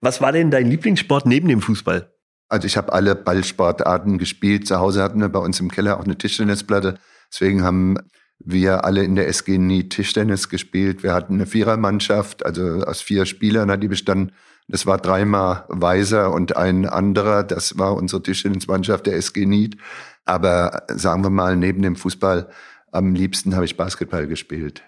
[0.00, 2.12] Was war denn dein Lieblingssport neben dem Fußball?
[2.48, 4.66] Also ich habe alle Ballsportarten gespielt.
[4.66, 6.98] Zu Hause hatten wir bei uns im Keller auch eine Tischtennisplatte.
[7.30, 7.96] Deswegen haben
[8.38, 11.02] wir alle in der SG nie Tischtennis gespielt.
[11.02, 14.32] Wir hatten eine Vierermannschaft, also aus vier Spielern hat die bestanden.
[14.66, 17.44] Das war dreimal Weiser und ein anderer.
[17.44, 19.76] Das war unsere Tischtennismannschaft der SG Nied.
[20.24, 22.48] Aber sagen wir mal, neben dem Fußball
[22.92, 24.82] am liebsten habe ich Basketball gespielt.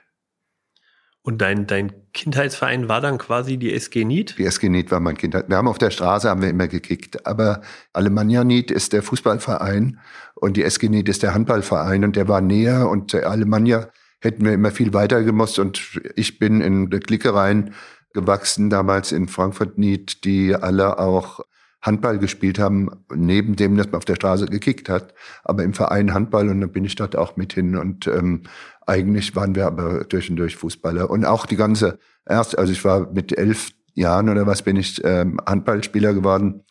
[1.24, 4.34] Und dein, dein Kindheitsverein war dann quasi die SG Nied?
[4.38, 5.48] Die SG Nied war mein Kindheit.
[5.48, 7.26] Wir haben auf der Straße haben wir immer gekickt.
[7.26, 10.00] Aber Alemannia Nied ist der Fußballverein
[10.34, 13.88] und die SG Nied ist der Handballverein und der war näher und Alemannia
[14.20, 17.74] hätten wir immer viel weiter gemusst und ich bin in rein
[18.14, 21.40] gewachsen, damals in Frankfurt Nied, die alle auch
[21.82, 25.14] Handball gespielt haben, neben dem, dass man auf der Straße gekickt hat,
[25.44, 27.76] aber im Verein Handball und dann bin ich dort auch mit hin.
[27.76, 28.44] Und ähm,
[28.86, 31.10] eigentlich waren wir aber durch und durch Fußballer.
[31.10, 35.02] Und auch die ganze erst, also ich war mit elf Jahren oder was bin ich
[35.04, 36.62] ähm, Handballspieler geworden.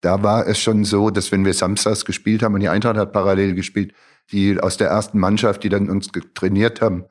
[0.00, 3.12] Da war es schon so, dass wenn wir samstags gespielt haben und die Eintracht hat
[3.12, 3.94] parallel gespielt,
[4.30, 7.04] die aus der ersten Mannschaft, die dann uns trainiert haben,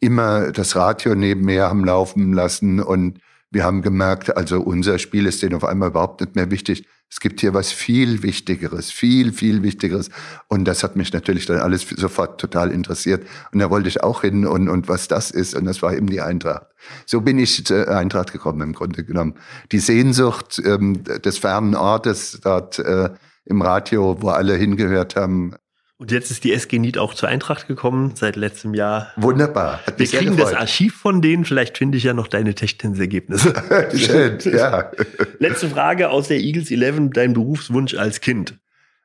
[0.00, 2.80] immer das Radio neben mir haben laufen lassen.
[2.80, 3.20] Und
[3.54, 6.86] wir haben gemerkt, also unser Spiel ist denen auf einmal überhaupt nicht mehr wichtig.
[7.08, 10.10] Es gibt hier was viel Wichtigeres, viel, viel Wichtigeres.
[10.48, 13.24] Und das hat mich natürlich dann alles sofort total interessiert.
[13.52, 15.54] Und da wollte ich auch hin und, und was das ist.
[15.54, 16.66] Und das war eben die Eintracht.
[17.06, 19.34] So bin ich zur Eintracht gekommen im Grunde genommen.
[19.70, 23.10] Die Sehnsucht ähm, des fernen Ortes dort äh,
[23.44, 25.54] im Radio, wo alle hingehört haben,
[25.96, 29.12] und jetzt ist die SG Niet auch zur Eintracht gekommen, seit letztem Jahr.
[29.16, 29.80] Wunderbar.
[29.86, 31.44] Hat Wir kriegen das Archiv von denen.
[31.44, 33.54] Vielleicht finde ich ja noch deine Techtensergebnisse.
[33.94, 34.90] Schön, ja.
[35.38, 38.58] Letzte Frage aus der Eagles 11, dein Berufswunsch als Kind.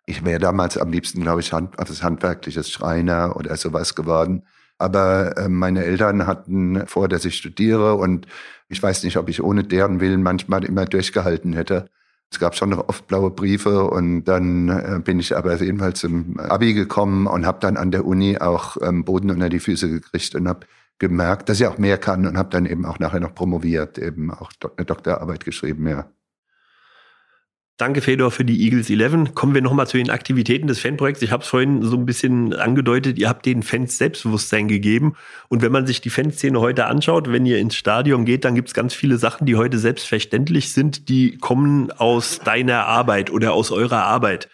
[0.08, 4.44] Ich wäre damals am liebsten, glaube ich, Hand, also handwerkliches Schreiner oder sowas geworden.
[4.80, 8.26] Aber äh, meine Eltern hatten vor, dass ich studiere und
[8.68, 11.90] ich weiß nicht, ob ich ohne deren Willen manchmal immer durchgehalten hätte.
[12.32, 16.40] Es gab schon noch oft blaue Briefe und dann äh, bin ich aber jedenfalls zum
[16.40, 20.36] Abi gekommen und habe dann an der Uni auch ähm, Boden unter die Füße gekriegt
[20.36, 20.68] und habe
[21.00, 24.32] gemerkt, dass ich auch mehr kann und habe dann eben auch nachher noch promoviert, eben
[24.32, 26.12] auch eine Doktorarbeit geschrieben, ja.
[27.80, 29.34] Danke, Fedor, für die Eagles 11.
[29.36, 31.22] Kommen wir nochmal zu den Aktivitäten des Fanprojekts.
[31.22, 35.16] Ich habe es vorhin so ein bisschen angedeutet, ihr habt den Fans Selbstbewusstsein gegeben.
[35.48, 38.68] Und wenn man sich die Fanszene heute anschaut, wenn ihr ins Stadion geht, dann gibt
[38.68, 43.72] es ganz viele Sachen, die heute selbstverständlich sind, die kommen aus deiner Arbeit oder aus
[43.72, 44.50] eurer Arbeit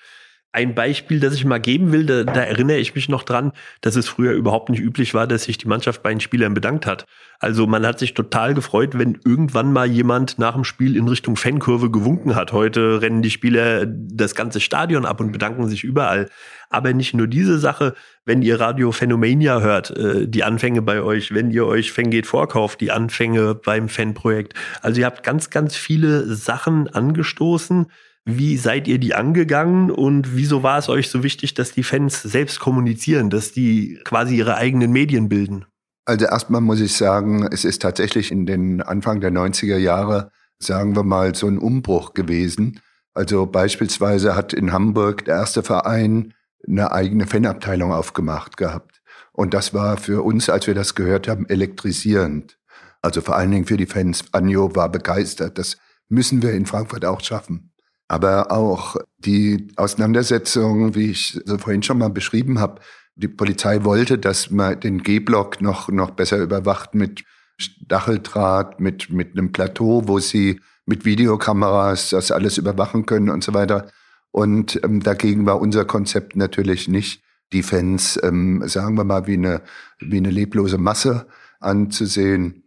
[0.56, 3.98] ein Beispiel, das ich mal geben will, da, da, erinnere ich mich noch dran, dass
[3.98, 7.06] es früher überhaupt nicht üblich war, dass sich die Mannschaft bei den Spielern bedankt hat.
[7.39, 11.36] Also man hat sich total gefreut, wenn irgendwann mal jemand nach dem Spiel in Richtung
[11.36, 12.54] Fankurve gewunken hat.
[12.54, 16.30] Heute rennen die Spieler das ganze Stadion ab und bedanken sich überall.
[16.70, 21.34] Aber nicht nur diese Sache, wenn ihr Radio Phenomania hört, äh, die Anfänge bei euch,
[21.34, 24.54] wenn ihr euch Fangeht vorkauft, die Anfänge beim Fanprojekt.
[24.82, 27.88] Also ihr habt ganz, ganz viele Sachen angestoßen,
[28.25, 32.23] wie seid ihr die angegangen und wieso war es euch so wichtig, dass die Fans
[32.23, 35.65] selbst kommunizieren, dass die quasi ihre eigenen Medien bilden?
[36.05, 40.95] Also erstmal muss ich sagen, es ist tatsächlich in den Anfang der 90er Jahre, sagen
[40.95, 42.79] wir mal, so ein Umbruch gewesen.
[43.13, 46.33] Also beispielsweise hat in Hamburg der erste Verein
[46.67, 49.01] eine eigene Fanabteilung aufgemacht gehabt.
[49.33, 52.57] Und das war für uns, als wir das gehört haben, elektrisierend.
[53.01, 54.25] Also vor allen Dingen für die Fans.
[54.31, 55.57] Anjo war begeistert.
[55.57, 55.77] Das
[56.09, 57.71] müssen wir in Frankfurt auch schaffen.
[58.08, 62.82] Aber auch die Auseinandersetzung, wie ich so vorhin schon mal beschrieben habe,
[63.18, 67.24] Die Polizei wollte, dass man den G-Block noch, noch besser überwacht mit
[67.58, 73.54] Stacheldraht, mit, mit einem Plateau, wo sie mit Videokameras das alles überwachen können und so
[73.54, 73.88] weiter.
[74.32, 79.36] Und ähm, dagegen war unser Konzept natürlich nicht, die Fans, ähm, sagen wir mal, wie
[79.36, 79.62] eine,
[80.00, 81.28] wie eine leblose Masse
[81.62, 82.63] anzusehen,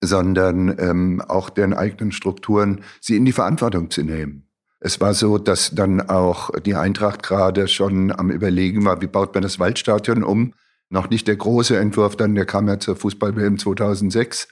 [0.00, 4.49] sondern ähm, auch deren eigenen Strukturen, sie in die Verantwortung zu nehmen.
[4.80, 9.34] Es war so, dass dann auch die Eintracht gerade schon am Überlegen war, wie baut
[9.34, 10.54] man das Waldstadion um.
[10.88, 14.48] Noch nicht der große Entwurf, dann der kam ja zur Fußball-WM 2006.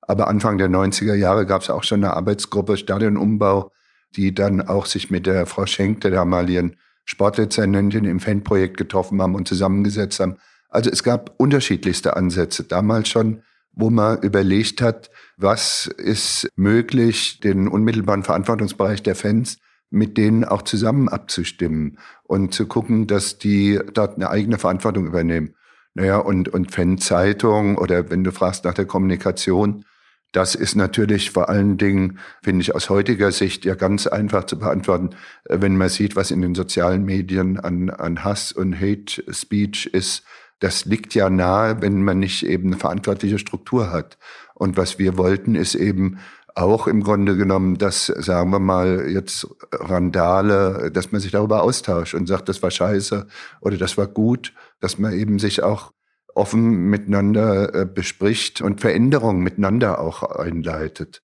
[0.00, 3.72] Aber Anfang der 90er Jahre gab es auch schon eine Arbeitsgruppe Stadionumbau,
[4.16, 9.34] die dann auch sich mit der Frau Schenk, der damaligen Sportdezernentin im Fanprojekt getroffen haben
[9.34, 10.36] und zusammengesetzt haben.
[10.68, 13.42] Also es gab unterschiedlichste Ansätze damals schon
[13.74, 19.58] wo man überlegt hat, was ist möglich, den unmittelbaren Verantwortungsbereich der Fans
[19.94, 25.54] mit denen auch zusammen abzustimmen und zu gucken, dass die dort eine eigene Verantwortung übernehmen.
[25.94, 29.84] Naja, und, und Fanzeitung oder wenn du fragst nach der Kommunikation,
[30.32, 34.58] das ist natürlich vor allen Dingen, finde ich aus heutiger Sicht ja ganz einfach zu
[34.58, 35.10] beantworten,
[35.44, 39.86] äh, wenn man sieht, was in den sozialen Medien an, an Hass und Hate Speech
[39.86, 40.24] ist,
[40.64, 44.16] das liegt ja nahe, wenn man nicht eben eine verantwortliche Struktur hat.
[44.54, 46.20] Und was wir wollten, ist eben
[46.54, 52.14] auch im Grunde genommen, dass, sagen wir mal, jetzt Randale, dass man sich darüber austauscht
[52.14, 53.26] und sagt, das war scheiße
[53.60, 55.92] oder das war gut, dass man eben sich auch
[56.34, 61.22] offen miteinander äh, bespricht und Veränderungen miteinander auch einleitet.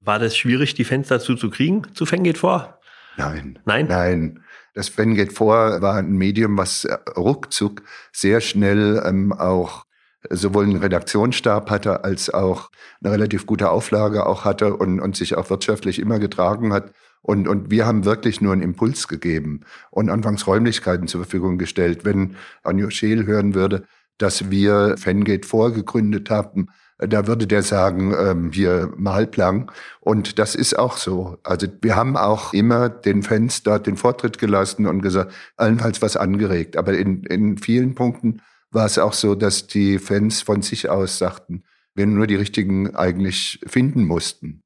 [0.00, 2.80] War das schwierig, die Fans dazu zu kriegen, zu Fan geht vor?
[3.18, 3.58] Nein.
[3.66, 3.86] Nein?
[3.88, 4.40] Nein.
[4.74, 9.84] Das Fan geht vor war ein Medium, was äh, ruckzuck sehr schnell ähm, auch
[10.28, 12.70] sowohl einen Redaktionsstab hatte, als auch
[13.02, 16.92] eine relativ gute Auflage auch hatte und, und sich auch wirtschaftlich immer getragen hat.
[17.22, 22.04] Und, und wir haben wirklich nur einen Impuls gegeben und anfangs Räumlichkeiten zur Verfügung gestellt.
[22.04, 23.84] Wenn Anjo Scheel hören würde,
[24.18, 26.68] dass wir Fangate vorgegründet haben,
[27.08, 29.70] da würde der sagen, ähm, hier Malplang.
[30.00, 31.38] Und das ist auch so.
[31.42, 36.16] Also wir haben auch immer den Fans dort den Vortritt gelassen und gesagt, allenfalls was
[36.16, 36.76] angeregt.
[36.76, 41.18] Aber in, in vielen Punkten war es auch so, dass die Fans von sich aus
[41.18, 44.62] sagten, wir nur die richtigen eigentlich finden mussten.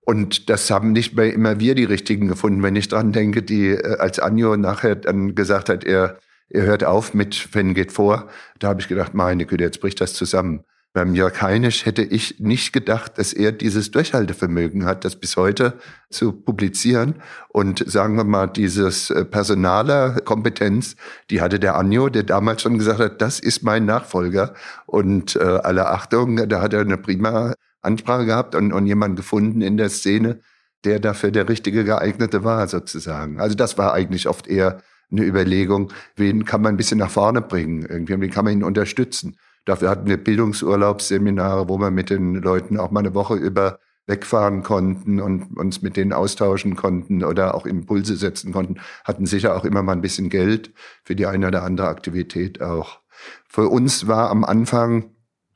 [0.00, 2.62] Und das haben nicht mehr immer wir die richtigen gefunden.
[2.62, 6.84] Wenn ich dran denke, die äh, als Anjo nachher dann gesagt hat, er, er hört
[6.84, 8.28] auf mit Fan geht vor,
[8.58, 10.64] da habe ich gedacht, meine Güte, jetzt bricht das zusammen.
[10.92, 15.78] Beim Jörg Heinisch hätte ich nicht gedacht, dass er dieses Durchhaltevermögen hat, das bis heute
[16.10, 17.22] zu publizieren.
[17.48, 20.96] Und sagen wir mal, dieses äh, personaler Kompetenz,
[21.30, 24.54] die hatte der Anjo, der damals schon gesagt hat, das ist mein Nachfolger.
[24.86, 29.62] Und äh, alle Achtung, da hat er eine prima Ansprache gehabt und, und jemand gefunden
[29.62, 30.40] in der Szene,
[30.84, 33.40] der dafür der richtige geeignete war, sozusagen.
[33.40, 37.42] Also das war eigentlich oft eher eine Überlegung, wen kann man ein bisschen nach vorne
[37.42, 39.36] bringen, irgendwie, wen kann man ihn unterstützen.
[39.64, 44.62] Dafür hatten wir Bildungsurlaubsseminare, wo wir mit den Leuten auch mal eine Woche über wegfahren
[44.62, 49.64] konnten und uns mit denen austauschen konnten oder auch Impulse setzen konnten, hatten sicher auch
[49.64, 50.72] immer mal ein bisschen Geld
[51.04, 53.00] für die eine oder andere Aktivität auch.
[53.48, 55.14] Für uns war am Anfang,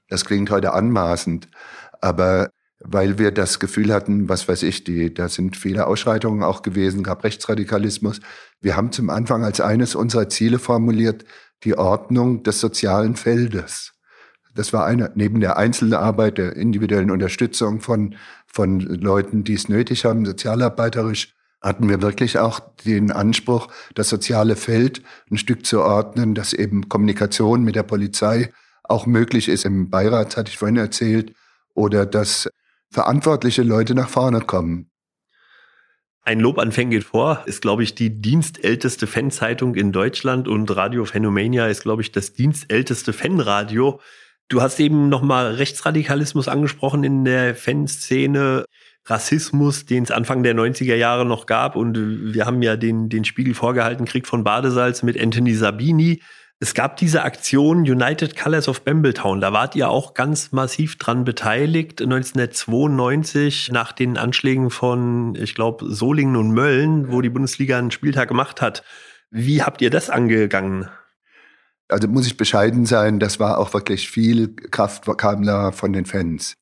[0.08, 1.48] das klingt heute anmaßend,
[2.00, 2.50] aber
[2.86, 7.02] weil wir das Gefühl hatten, was weiß ich, die, da sind viele Ausschreitungen auch gewesen,
[7.02, 8.20] gab Rechtsradikalismus.
[8.60, 11.24] Wir haben zum Anfang als eines unserer Ziele formuliert,
[11.64, 13.93] die Ordnung des sozialen Feldes.
[14.54, 18.14] Das war eine, neben der Einzelarbeit, der individuellen Unterstützung von,
[18.46, 24.54] von Leuten, die es nötig haben, sozialarbeiterisch, hatten wir wirklich auch den Anspruch, das soziale
[24.54, 29.64] Feld ein Stück zu ordnen, dass eben Kommunikation mit der Polizei auch möglich ist.
[29.64, 31.32] Im Beirat hatte ich vorhin erzählt,
[31.74, 32.48] oder dass
[32.90, 34.90] verantwortliche Leute nach vorne kommen.
[36.22, 40.74] Ein Lob an Fan geht vor ist, glaube ich, die dienstälteste Fanzeitung in Deutschland und
[40.74, 44.00] Radio Phenomania ist, glaube ich, das dienstälteste Fanradio.
[44.48, 48.64] Du hast eben nochmal Rechtsradikalismus angesprochen in der Fanszene.
[49.06, 51.76] Rassismus, den es Anfang der 90er Jahre noch gab.
[51.76, 56.22] Und wir haben ja den, den Spiegel vorgehalten, Krieg von Badesalz mit Anthony Sabini.
[56.60, 59.40] Es gab diese Aktion United Colors of Bambletown.
[59.40, 62.00] Da wart ihr auch ganz massiv dran beteiligt.
[62.00, 68.28] 1992 nach den Anschlägen von, ich glaube, Solingen und Mölln, wo die Bundesliga einen Spieltag
[68.28, 68.84] gemacht hat.
[69.30, 70.88] Wie habt ihr das angegangen?
[71.88, 76.06] Also muss ich bescheiden sein, das war auch wirklich viel Kraft kam da von den
[76.06, 76.56] Fans.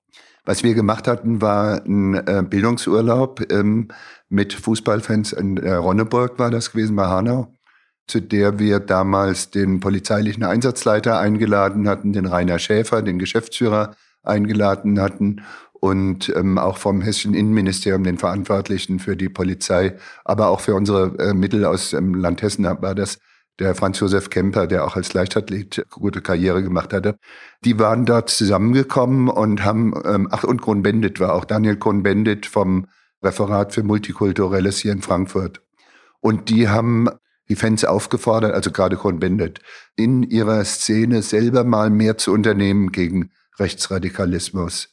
[0.44, 3.88] Was wir gemacht hatten, war ein äh, Bildungsurlaub ähm,
[4.28, 7.54] mit Fußballfans in äh, Ronneburg war das gewesen, bei Hanau,
[8.08, 13.94] zu der wir damals den polizeilichen Einsatzleiter eingeladen hatten, den Rainer Schäfer, den Geschäftsführer
[14.24, 15.42] eingeladen hatten
[15.74, 21.16] und ähm, auch vom Hessischen Innenministerium den Verantwortlichen für die Polizei, aber auch für unsere
[21.18, 23.18] äh, Mittel aus dem Land Hessen war das
[23.62, 27.18] der Franz Josef Kemper, der auch als Leichtathlet gute Karriere gemacht hatte.
[27.64, 32.86] Die waren dort zusammengekommen und haben, ähm, ach und Cohn-Bendit war auch Daniel Cohn-Bendit vom
[33.22, 35.62] Referat für Multikulturelles hier in Frankfurt.
[36.20, 37.08] Und die haben
[37.48, 39.60] die Fans aufgefordert, also gerade Cohn-Bendit,
[39.96, 44.92] in ihrer Szene selber mal mehr zu unternehmen gegen Rechtsradikalismus.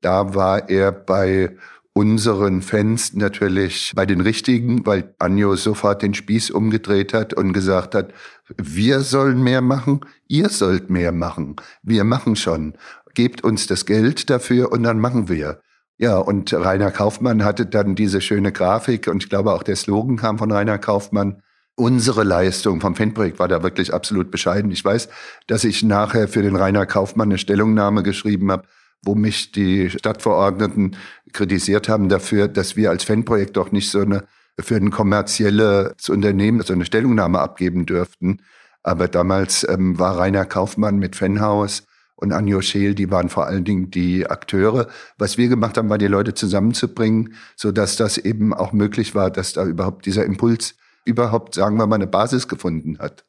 [0.00, 1.56] Da war er bei
[1.94, 7.94] unseren Fans natürlich bei den Richtigen, weil Anjo sofort den Spieß umgedreht hat und gesagt
[7.94, 8.12] hat,
[8.56, 11.56] wir sollen mehr machen, ihr sollt mehr machen.
[11.82, 12.74] Wir machen schon.
[13.14, 15.60] Gebt uns das Geld dafür und dann machen wir.
[15.96, 20.16] Ja, und Rainer Kaufmann hatte dann diese schöne Grafik und ich glaube auch der Slogan
[20.16, 21.42] kam von Rainer Kaufmann.
[21.76, 24.72] Unsere Leistung vom Fanprojekt war da wirklich absolut bescheiden.
[24.72, 25.08] Ich weiß,
[25.46, 28.64] dass ich nachher für den Rainer Kaufmann eine Stellungnahme geschrieben habe,
[29.04, 30.96] wo mich die Stadtverordneten
[31.32, 34.24] kritisiert haben dafür, dass wir als Fanprojekt doch nicht so eine
[34.60, 38.40] für ein kommerzielles Unternehmen so eine Stellungnahme abgeben dürften.
[38.82, 41.86] Aber damals ähm, war Rainer Kaufmann mit Fanhaus
[42.16, 44.88] und Anjo Scheel, die waren vor allen Dingen die Akteure.
[45.18, 49.30] Was wir gemacht haben, war die Leute zusammenzubringen, so dass das eben auch möglich war,
[49.30, 53.24] dass da überhaupt dieser Impuls überhaupt, sagen wir mal, eine Basis gefunden hat.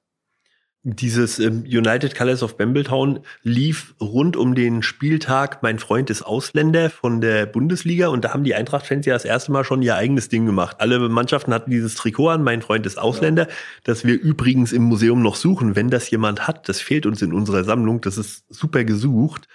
[0.87, 6.91] Dieses ähm, United Colors of Bambletown lief rund um den Spieltag Mein Freund ist Ausländer
[6.91, 10.29] von der Bundesliga und da haben die Eintracht-Fans ja das erste Mal schon ihr eigenes
[10.29, 10.75] Ding gemacht.
[10.77, 13.53] Alle Mannschaften hatten dieses Trikot an, Mein Freund ist Ausländer, ja.
[13.83, 16.69] das wir übrigens im Museum noch suchen, wenn das jemand hat.
[16.69, 19.47] Das fehlt uns in unserer Sammlung, das ist super gesucht.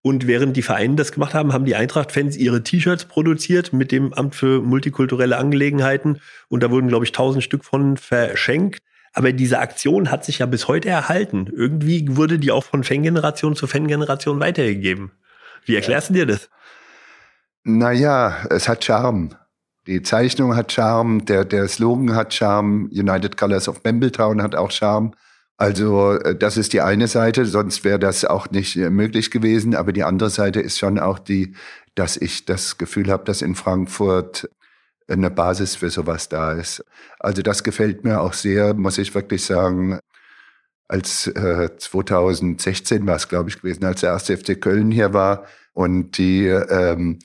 [0.00, 4.14] Und während die Vereine das gemacht haben, haben die Eintracht-Fans ihre T-Shirts produziert mit dem
[4.14, 6.22] Amt für multikulturelle Angelegenheiten.
[6.48, 8.80] Und da wurden, glaube ich, tausend Stück von verschenkt.
[9.12, 11.48] Aber diese Aktion hat sich ja bis heute erhalten.
[11.52, 15.12] Irgendwie wurde die auch von Fangeneration zu Fangeneration weitergegeben.
[15.64, 16.48] Wie erklärst du dir das?
[17.64, 19.34] Naja, es hat Charme.
[19.86, 24.70] Die Zeichnung hat Charme, der, der Slogan hat Charme, United Colors of Bambletown hat auch
[24.70, 25.12] Charme.
[25.56, 29.74] Also äh, das ist die eine Seite, sonst wäre das auch nicht äh, möglich gewesen.
[29.74, 31.56] Aber die andere Seite ist schon auch die,
[31.94, 34.48] dass ich das Gefühl habe, dass in Frankfurt
[35.08, 36.84] eine Basis für sowas da ist.
[37.18, 39.98] Also das gefällt mir auch sehr, muss ich wirklich sagen.
[40.86, 45.44] Als äh, 2016 war es, glaube ich, gewesen, als der erste FC Köln hier war
[45.74, 47.18] und die ähm,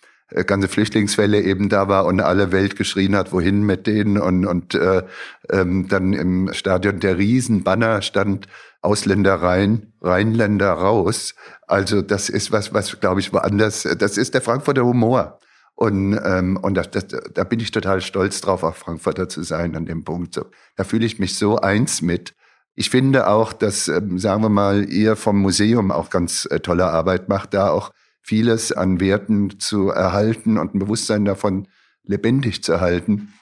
[0.45, 4.73] ganze Flüchtlingswelle eben da war und alle Welt geschrien hat, wohin mit denen und, und
[4.75, 5.03] äh,
[5.49, 8.47] ähm, dann im Stadion der Riesenbanner stand
[8.81, 11.35] Ausländer rein, Rheinländer raus.
[11.67, 15.39] Also das ist was, was glaube ich woanders, das ist der Frankfurter Humor.
[15.83, 19.75] Und, ähm, und das, das, da bin ich total stolz drauf, auch Frankfurter zu sein
[19.75, 20.39] an dem Punkt.
[20.77, 22.35] Da fühle ich mich so eins mit.
[22.73, 26.85] Ich finde auch, dass, ähm, sagen wir mal, ihr vom Museum auch ganz äh, tolle
[26.85, 31.67] Arbeit macht, da auch vieles an Werten zu erhalten und ein Bewusstsein davon
[32.05, 33.33] lebendig zu halten.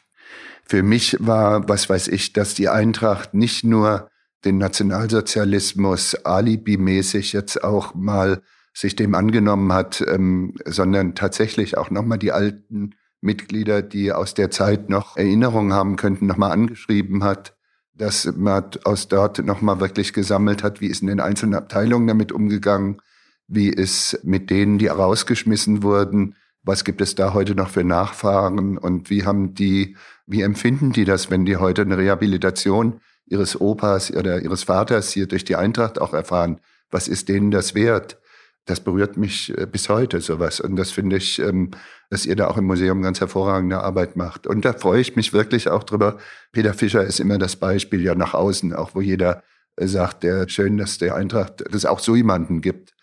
[0.65, 4.09] Für mich war, was weiß ich, dass die Eintracht nicht nur
[4.45, 8.41] den Nationalsozialismus alibimäßig jetzt auch mal
[8.73, 14.49] sich dem angenommen hat, ähm, sondern tatsächlich auch nochmal die alten Mitglieder, die aus der
[14.49, 17.55] Zeit noch Erinnerungen haben könnten, nochmal angeschrieben hat,
[17.93, 22.31] dass man aus dort nochmal wirklich gesammelt hat, wie ist in den einzelnen Abteilungen damit
[22.31, 23.01] umgegangen,
[23.47, 28.77] wie ist mit denen, die rausgeschmissen wurden, was gibt es da heute noch für Nachfahren
[28.77, 34.11] und wie haben die, wie empfinden die das, wenn die heute eine Rehabilitation ihres Opas
[34.11, 36.59] oder ihres Vaters hier durch die Eintracht auch erfahren?
[36.89, 38.20] Was ist denen das wert?
[38.65, 40.59] Das berührt mich äh, bis heute sowas.
[40.59, 41.71] Und das finde ich, ähm,
[42.09, 44.47] dass ihr da auch im Museum ganz hervorragende Arbeit macht.
[44.47, 46.17] Und da freue ich mich wirklich auch drüber.
[46.51, 49.43] Peter Fischer ist immer das Beispiel ja nach außen, auch wo jeder
[49.77, 52.93] äh, sagt, der schön, dass der Eintracht, dass es auch so jemanden gibt.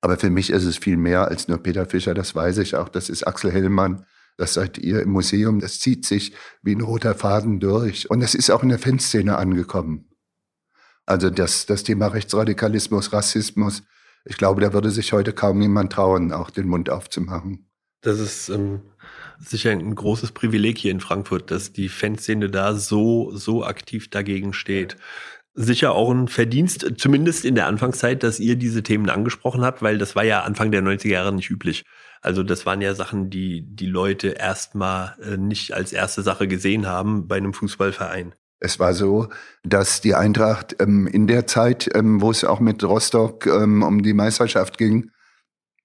[0.00, 2.88] Aber für mich ist es viel mehr als nur Peter Fischer, das weiß ich auch.
[2.88, 4.04] Das ist Axel Hellmann,
[4.36, 8.10] das seid ihr im Museum, das zieht sich wie ein roter Faden durch.
[8.10, 10.08] Und das ist auch in der Fanszene angekommen.
[11.06, 13.82] Also das, das Thema Rechtsradikalismus, Rassismus,
[14.24, 17.66] ich glaube, da würde sich heute kaum jemand trauen, auch den Mund aufzumachen.
[18.02, 18.82] Das ist ähm,
[19.38, 24.52] sicher ein großes Privileg hier in Frankfurt, dass die Fanszene da so, so aktiv dagegen
[24.52, 24.96] steht.
[25.54, 29.98] Sicher auch ein Verdienst, zumindest in der Anfangszeit, dass ihr diese Themen angesprochen habt, weil
[29.98, 31.84] das war ja Anfang der 90er Jahre nicht üblich.
[32.22, 36.86] Also das waren ja Sachen, die die Leute erstmal äh, nicht als erste Sache gesehen
[36.86, 38.34] haben bei einem Fußballverein.
[38.64, 39.26] Es war so,
[39.64, 44.04] dass die Eintracht ähm, in der Zeit, ähm, wo es auch mit Rostock ähm, um
[44.04, 45.10] die Meisterschaft ging,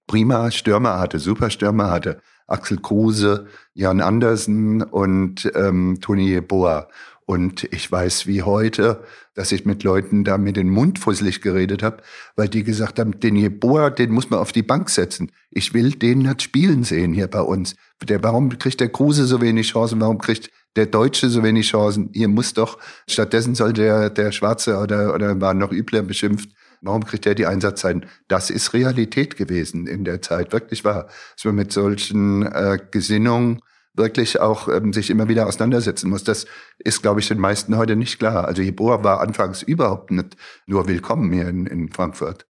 [0.06, 2.22] prima Stürmer hatte, super Stürmer hatte.
[2.46, 6.88] Axel Kruse, Jan Andersen und ähm, Toni Boa.
[7.26, 9.04] Und ich weiß wie heute,
[9.34, 11.98] dass ich mit Leuten da mit den Mund fusselig geredet habe,
[12.36, 15.32] weil die gesagt haben, den Jeboa, den muss man auf die Bank setzen.
[15.50, 17.76] Ich will den nicht spielen sehen hier bei uns.
[18.08, 20.00] Der, warum kriegt der Kruse so wenig Chancen?
[20.00, 22.10] Warum kriegt der Deutsche so wenig Chancen.
[22.14, 26.50] Hier muss doch, stattdessen soll der, der Schwarze oder, oder war noch übler beschimpft.
[26.82, 28.06] Warum kriegt er die Einsatzzeiten?
[28.28, 31.08] Das ist Realität gewesen in der Zeit, wirklich wahr.
[31.36, 33.62] Dass man mit solchen äh, Gesinnungen
[33.96, 36.24] wirklich auch ähm, sich immer wieder auseinandersetzen muss.
[36.24, 36.46] Das
[36.78, 38.46] ist, glaube ich, den meisten heute nicht klar.
[38.46, 42.46] Also Jeboa war anfangs überhaupt nicht nur willkommen hier in, in Frankfurt.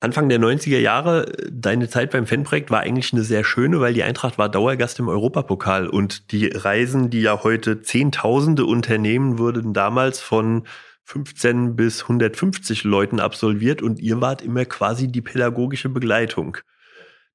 [0.00, 4.04] Anfang der 90er Jahre, deine Zeit beim Fanprojekt war eigentlich eine sehr schöne, weil die
[4.04, 10.20] Eintracht war Dauergast im Europapokal und die Reisen, die ja heute Zehntausende Unternehmen wurden damals
[10.20, 10.68] von
[11.02, 16.58] 15 bis 150 Leuten absolviert und ihr wart immer quasi die pädagogische Begleitung.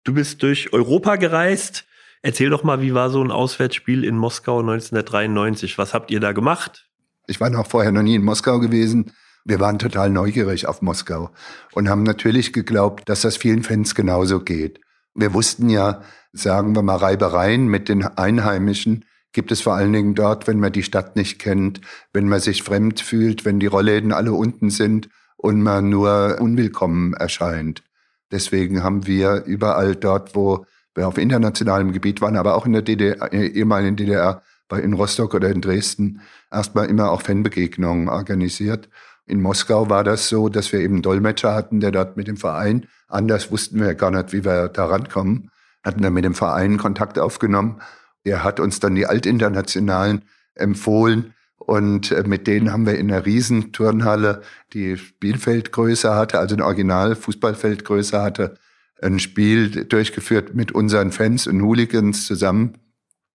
[0.06, 1.86] Du bist durch Europa gereist.
[2.22, 5.78] Erzähl doch mal, wie war so ein Auswärtsspiel in Moskau 1993?
[5.78, 6.88] Was habt ihr da gemacht?
[7.28, 9.12] Ich war noch vorher noch nie in Moskau gewesen
[9.46, 11.30] wir waren total neugierig auf Moskau
[11.74, 14.80] und haben natürlich geglaubt, dass das vielen Fans genauso geht.
[15.14, 20.16] Wir wussten ja, sagen wir mal, Reibereien mit den Einheimischen gibt es vor allen Dingen
[20.16, 21.82] dort, wenn man die Stadt nicht kennt,
[22.14, 27.14] wenn man sich fremd fühlt, wenn die Rollläden alle unten sind und man nur unwillkommen
[27.14, 27.84] erscheint.
[28.32, 30.66] Deswegen haben wir überall dort, wo
[30.96, 34.42] wir auf internationalem Gebiet waren, aber auch in der DDR, äh, ehemaligen DDR,
[34.72, 36.22] in Rostock oder in Dresden,
[36.52, 38.90] erstmal immer auch Fanbegegnungen organisiert.
[39.26, 42.38] In Moskau war das so, dass wir eben einen Dolmetscher hatten, der dort mit dem
[42.38, 45.50] Verein, anders wussten wir gar nicht, wie wir da rankommen,
[45.84, 47.82] hatten dann mit dem Verein Kontakt aufgenommen.
[48.24, 50.24] Er hat uns dann die Altinternationalen
[50.56, 51.34] empfohlen
[51.66, 54.42] und äh, mit denen haben wir in einer riesen Turnhalle,
[54.74, 58.56] die Spielfeldgröße hatte, also eine Original-Fußballfeldgröße hatte,
[59.02, 62.78] ein Spiel durchgeführt mit unseren Fans und Hooligans zusammen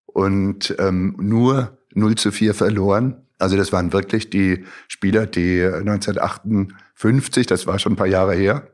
[0.07, 3.28] und ähm, nur 0 zu 4 verloren.
[3.39, 8.68] Also das waren wirklich die Spieler, die 1958, das war schon ein paar Jahre her,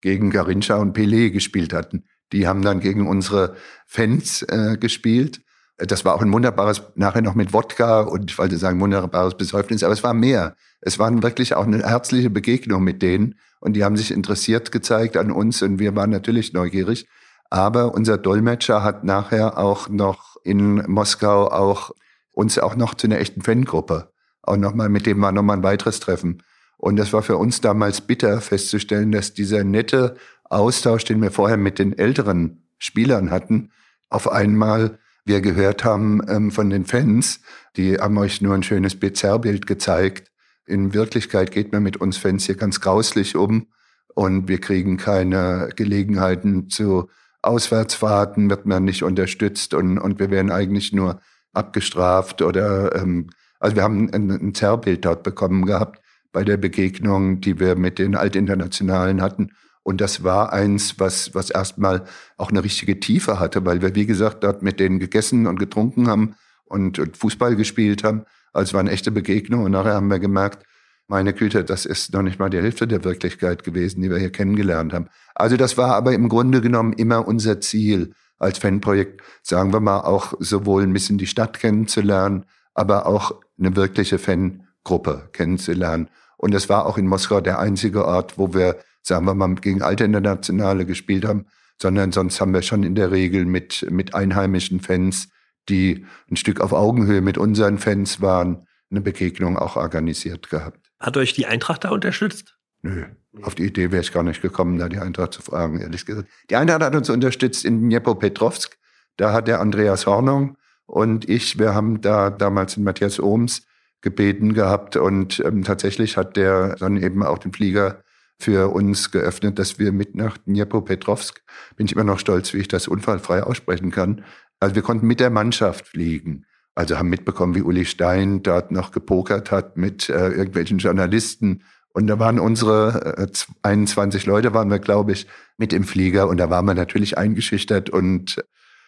[0.00, 2.04] gegen Garincha und Pelé gespielt hatten.
[2.32, 3.56] Die haben dann gegen unsere
[3.86, 5.40] Fans äh, gespielt.
[5.76, 9.82] Das war auch ein wunderbares, nachher noch mit Wodka und ich wollte sagen wunderbares Besäufnis,
[9.82, 10.54] aber es war mehr.
[10.80, 15.16] Es waren wirklich auch eine herzliche Begegnung mit denen und die haben sich interessiert gezeigt
[15.16, 17.08] an uns und wir waren natürlich neugierig.
[17.50, 21.92] Aber unser Dolmetscher hat nachher auch noch in Moskau auch
[22.34, 24.12] uns auch noch zu einer echten Fangruppe.
[24.42, 26.42] Auch nochmal, mit dem war nochmal ein weiteres Treffen.
[26.76, 31.56] Und das war für uns damals bitter festzustellen, dass dieser nette Austausch, den wir vorher
[31.56, 33.70] mit den älteren Spielern hatten,
[34.10, 37.40] auf einmal wir gehört haben ähm, von den Fans,
[37.76, 40.30] die haben euch nur ein schönes Bizarrbild gezeigt.
[40.66, 43.68] In Wirklichkeit geht man mit uns Fans hier ganz grauslich um
[44.14, 47.08] und wir kriegen keine Gelegenheiten zu
[47.40, 51.20] Auswärtsfahrten, wird man nicht unterstützt und, und wir werden eigentlich nur
[51.54, 53.30] abgestraft oder ähm,
[53.60, 56.00] also wir haben ein, ein Zerrbild dort bekommen gehabt
[56.32, 59.52] bei der Begegnung, die wir mit den Altinternationalen hatten.
[59.82, 62.04] Und das war eins, was, was erstmal
[62.36, 66.08] auch eine richtige Tiefe hatte, weil wir, wie gesagt, dort mit denen gegessen und getrunken
[66.08, 66.34] haben
[66.64, 68.24] und, und Fußball gespielt haben.
[68.52, 69.64] Also es war eine echte Begegnung.
[69.64, 70.66] Und nachher haben wir gemerkt,
[71.06, 74.32] meine Güte, das ist noch nicht mal die Hälfte der Wirklichkeit gewesen, die wir hier
[74.32, 75.08] kennengelernt haben.
[75.34, 80.00] Also das war aber im Grunde genommen immer unser Ziel als Fanprojekt, sagen wir mal,
[80.00, 86.08] auch sowohl ein bisschen die Stadt kennenzulernen, aber auch eine wirkliche Fangruppe kennenzulernen.
[86.36, 89.82] Und es war auch in Moskau der einzige Ort, wo wir, sagen wir mal, gegen
[89.82, 91.46] alte Internationale gespielt haben,
[91.80, 95.28] sondern sonst haben wir schon in der Regel mit, mit einheimischen Fans,
[95.68, 100.90] die ein Stück auf Augenhöhe mit unseren Fans waren, eine Begegnung auch organisiert gehabt.
[101.00, 102.56] Hat euch die Eintracht da unterstützt?
[102.82, 103.06] Nö,
[103.42, 106.28] auf die Idee wäre ich gar nicht gekommen, da die Eintracht zu fragen, ehrlich gesagt.
[106.50, 108.76] Die Eintracht hat uns unterstützt in Dnepropetrovsk.
[109.16, 110.56] Da hat der Andreas Hornung
[110.86, 113.66] und ich, wir haben da damals den Matthias Ohms
[114.00, 118.02] gebeten gehabt und ähm, tatsächlich hat der dann eben auch den Flieger
[118.38, 121.42] für uns geöffnet, dass wir mit nach Dnipropetrovsk,
[121.76, 124.24] bin ich immer noch stolz, wie ich das unfallfrei aussprechen kann.
[124.60, 126.44] Also wir konnten mit der Mannschaft fliegen.
[126.74, 131.62] Also haben mitbekommen, wie Uli Stein dort noch gepokert hat mit äh, irgendwelchen Journalisten.
[131.94, 133.28] Und da waren unsere äh,
[133.62, 136.28] 21 Leute, waren wir, glaube ich, mit im Flieger.
[136.28, 138.44] Und da waren wir natürlich eingeschüchtert und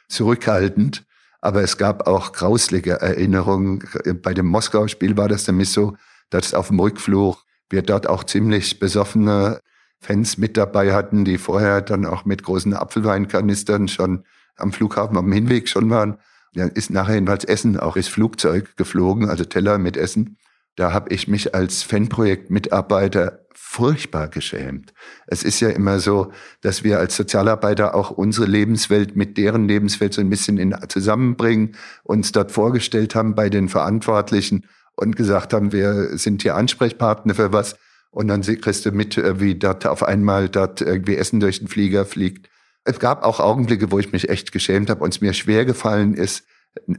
[0.09, 1.07] zurückhaltend.
[1.41, 3.85] Aber es gab auch grauslige Erinnerungen.
[4.23, 5.97] Bei dem Moskau-Spiel war das nämlich so,
[6.31, 9.61] dass auf dem Rückflug wir dort auch ziemlich besoffene
[10.01, 14.25] Fans mit dabei hatten, die vorher dann auch mit großen Apfelweinkanistern schon
[14.57, 16.19] am Flughafen am Hinweg schon waren.
[16.55, 20.39] Ja, ist nachher jedenfalls Essen auch ins Flugzeug geflogen, also Teller mit Essen.
[20.77, 24.93] Da habe ich mich als Fanprojektmitarbeiter furchtbar geschämt.
[25.27, 30.15] Es ist ja immer so, dass wir als Sozialarbeiter auch unsere Lebenswelt mit deren Lebenswelt
[30.15, 31.75] so ein bisschen in, zusammenbringen,
[32.05, 37.53] uns dort vorgestellt haben bei den Verantwortlichen und gesagt haben, wir sind hier Ansprechpartner für
[37.53, 37.77] was.
[38.11, 41.69] Und dann kriegst du mit, äh, wie dort auf einmal dort irgendwie Essen durch den
[41.69, 42.49] Flieger fliegt.
[42.85, 46.15] Es gab auch Augenblicke, wo ich mich echt geschämt habe und es mir schwer gefallen
[46.15, 46.45] ist,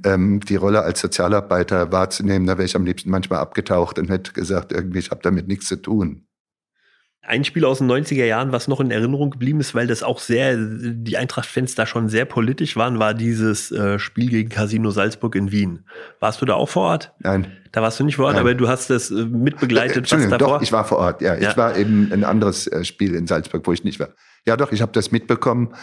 [0.03, 4.33] ähm, die Rolle als Sozialarbeiter wahrzunehmen, da wäre ich am liebsten manchmal abgetaucht und hätte
[4.33, 6.27] gesagt, irgendwie, ich habe damit nichts zu tun.
[7.21, 10.19] Ein Spiel aus den 90er Jahren, was noch in Erinnerung geblieben ist, weil das auch
[10.19, 15.35] sehr, die Eintracht-Fans da schon sehr politisch waren, war dieses äh, Spiel gegen Casino Salzburg
[15.35, 15.85] in Wien.
[16.21, 17.13] Warst du da auch vor Ort?
[17.19, 17.51] Nein.
[17.73, 18.41] Da warst du nicht vor Ort, Nein.
[18.43, 20.09] aber du hast das äh, mitbegleitet.
[20.09, 20.37] Was davor?
[20.37, 21.35] doch, ich war vor Ort, ja.
[21.35, 21.49] Ja.
[21.49, 24.09] Ich war eben ein anderes äh, Spiel in Salzburg, wo ich nicht war.
[24.45, 25.73] Ja, doch, ich habe das mitbekommen.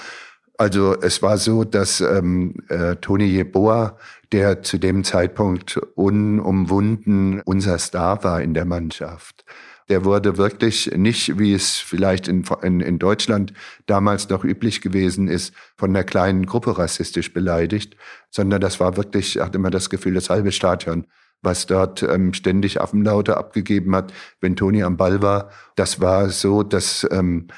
[0.56, 3.98] Also es war so, dass ähm, äh, Toni Jeboa,
[4.30, 9.44] der zu dem Zeitpunkt unumwunden unser Star war in der Mannschaft,
[9.88, 13.52] der wurde wirklich nicht, wie es vielleicht in, in, in Deutschland
[13.86, 17.96] damals noch üblich gewesen ist, von einer kleinen Gruppe rassistisch beleidigt,
[18.30, 21.06] sondern das war wirklich, ich hatte immer das Gefühl, das halbe Stadion
[21.44, 25.50] was dort ähm, ständig Affenlaute abgegeben hat, wenn Toni am Ball war.
[25.76, 27.48] Das war so, dass ähm,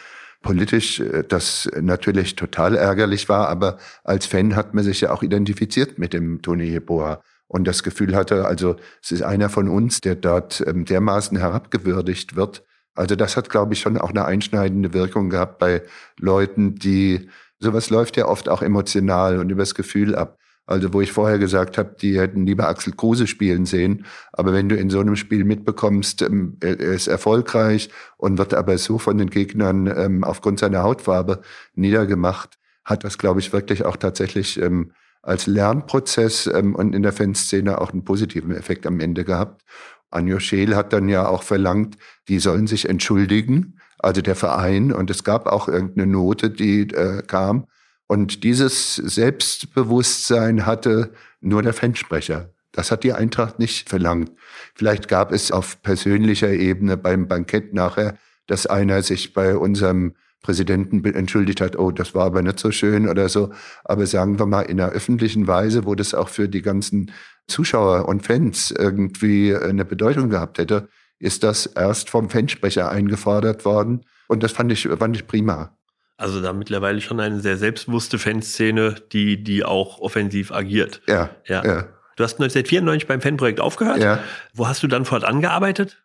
[0.46, 5.22] politisch äh, das natürlich total ärgerlich war, aber als Fan hat man sich ja auch
[5.22, 10.00] identifiziert mit dem Toni Jeboa und das Gefühl hatte, also es ist einer von uns,
[10.00, 12.64] der dort ähm, dermaßen herabgewürdigt wird.
[12.94, 15.82] Also das hat, glaube ich, schon auch eine einschneidende Wirkung gehabt bei
[16.18, 17.28] Leuten, die
[17.58, 20.38] sowas läuft ja oft auch emotional und übers Gefühl ab.
[20.66, 24.04] Also wo ich vorher gesagt habe, die hätten lieber Axel Kruse spielen sehen.
[24.32, 28.76] Aber wenn du in so einem Spiel mitbekommst, ähm, er ist erfolgreich und wird aber
[28.78, 31.40] so von den Gegnern ähm, aufgrund seiner Hautfarbe
[31.74, 34.92] niedergemacht, hat das, glaube ich, wirklich auch tatsächlich ähm,
[35.22, 39.64] als Lernprozess ähm, und in der Fanszene auch einen positiven Effekt am Ende gehabt.
[40.10, 41.96] Anjo Scheel hat dann ja auch verlangt,
[42.28, 44.92] die sollen sich entschuldigen, also der Verein.
[44.92, 47.66] Und es gab auch irgendeine Note, die äh, kam.
[48.06, 52.50] Und dieses Selbstbewusstsein hatte nur der Fansprecher.
[52.72, 54.32] Das hat die Eintracht nicht verlangt.
[54.74, 61.04] Vielleicht gab es auf persönlicher Ebene beim Bankett nachher, dass einer sich bei unserem Präsidenten
[61.04, 63.50] entschuldigt hat, oh, das war aber nicht so schön oder so.
[63.84, 67.10] Aber sagen wir mal in einer öffentlichen Weise, wo das auch für die ganzen
[67.48, 70.88] Zuschauer und Fans irgendwie eine Bedeutung gehabt hätte,
[71.18, 74.04] ist das erst vom Fansprecher eingefordert worden.
[74.28, 75.75] Und das fand ich, fand ich prima.
[76.16, 81.02] Also da mittlerweile schon eine sehr selbstbewusste Fanszene, die, die auch offensiv agiert.
[81.06, 81.64] Ja, Ja.
[81.64, 81.88] ja.
[82.16, 84.02] Du hast 1994 beim Fanprojekt aufgehört.
[84.02, 84.20] Ja.
[84.54, 86.02] Wo hast du dann fortan gearbeitet?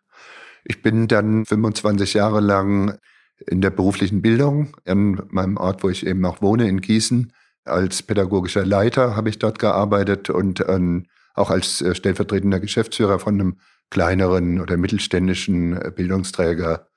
[0.64, 2.98] Ich bin dann 25 Jahre lang
[3.46, 7.32] in der beruflichen Bildung an meinem Ort, wo ich eben auch wohne, in Gießen.
[7.64, 13.40] Als pädagogischer Leiter habe ich dort gearbeitet und ähm, auch als äh, stellvertretender Geschäftsführer von
[13.40, 13.58] einem
[13.90, 16.88] kleineren oder mittelständischen äh, Bildungsträger.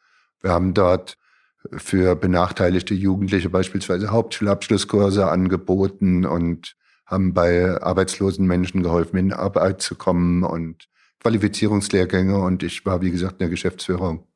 [0.41, 1.18] Wir haben dort
[1.76, 9.95] für benachteiligte Jugendliche beispielsweise Hauptschulabschlusskurse angeboten und haben bei arbeitslosen Menschen geholfen, in Arbeit zu
[9.95, 10.88] kommen und
[11.22, 14.28] Qualifizierungslehrgänge und ich war, wie gesagt, in der Geschäftsführung.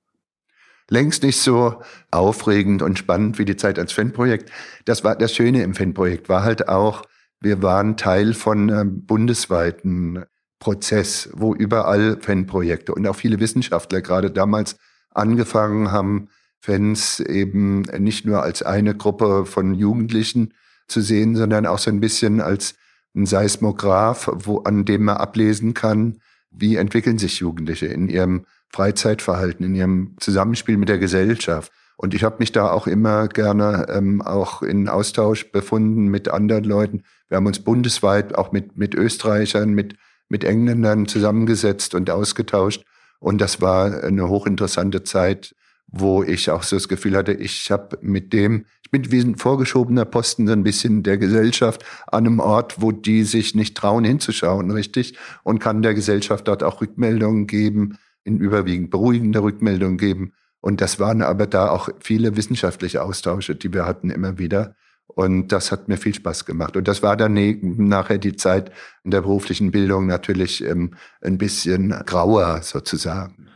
[0.90, 4.52] Längst nicht so aufregend und spannend wie die Zeit als Fanprojekt.
[4.86, 7.04] Das war das Schöne im Fanprojekt, war halt auch,
[7.40, 10.26] wir waren Teil von einem bundesweiten
[10.58, 14.78] Prozess, wo überall Fanprojekte und auch viele Wissenschaftler gerade damals
[15.12, 20.53] angefangen haben, Fans eben nicht nur als eine Gruppe von Jugendlichen
[20.88, 22.76] zu sehen, sondern auch so ein bisschen als
[23.16, 26.20] ein Seismograph, wo, an dem man ablesen kann,
[26.51, 31.72] wie entwickeln sich Jugendliche in ihrem Freizeitverhalten, in ihrem Zusammenspiel mit der Gesellschaft.
[31.97, 36.64] Und ich habe mich da auch immer gerne ähm, auch in Austausch befunden mit anderen
[36.64, 37.03] Leuten.
[37.28, 39.95] Wir haben uns bundesweit auch mit, mit Österreichern, mit,
[40.30, 42.86] mit Engländern zusammengesetzt und ausgetauscht.
[43.20, 45.55] Und das war eine hochinteressante Zeit,
[45.92, 49.36] wo ich auch so das Gefühl hatte, ich habe mit dem, ich bin wie ein
[49.36, 54.04] vorgeschobener Posten so ein bisschen der Gesellschaft an einem Ort, wo die sich nicht trauen
[54.04, 60.34] hinzuschauen, richtig, und kann der Gesellschaft dort auch Rückmeldungen geben, in überwiegend beruhigende Rückmeldungen geben.
[60.62, 64.76] Und das waren aber da auch viele wissenschaftliche Austausche, die wir hatten immer wieder.
[65.08, 66.78] Und das hat mir viel Spaß gemacht.
[66.78, 68.72] Und das war dann ne- nachher die Zeit
[69.04, 73.48] in der beruflichen Bildung natürlich ähm, ein bisschen grauer sozusagen.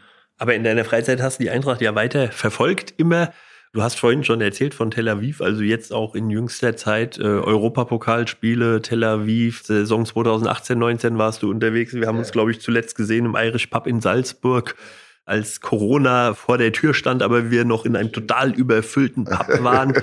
[0.44, 3.32] Aber in deiner Freizeit hast du die Eintracht ja weiter verfolgt, immer.
[3.72, 7.22] Du hast vorhin schon erzählt von Tel Aviv, also jetzt auch in jüngster Zeit äh,
[7.22, 11.94] Europapokalspiele, Tel Aviv, Saison 2018, 19 warst du unterwegs.
[11.94, 14.76] Wir haben uns, glaube ich, zuletzt gesehen im Irish Pub in Salzburg,
[15.24, 19.96] als Corona vor der Tür stand, aber wir noch in einem total überfüllten Pub waren.
[19.96, 20.02] Äh,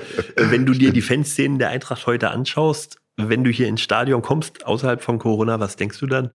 [0.49, 4.65] wenn du dir die Fanszenen der Eintracht heute anschaust, wenn du hier ins Stadion kommst,
[4.65, 6.31] außerhalb von Corona, was denkst du dann?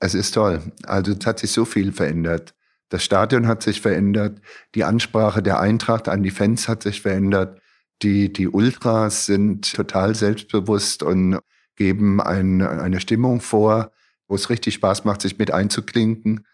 [0.00, 0.60] Es ist toll.
[0.84, 2.54] Also es hat sich so viel verändert.
[2.88, 4.40] Das Stadion hat sich verändert.
[4.74, 7.60] Die Ansprache der Eintracht an die Fans hat sich verändert.
[8.02, 11.38] Die, die Ultras sind total selbstbewusst und
[11.76, 13.90] geben ein, eine Stimmung vor,
[14.26, 16.44] wo es richtig Spaß macht, sich mit einzuklinken.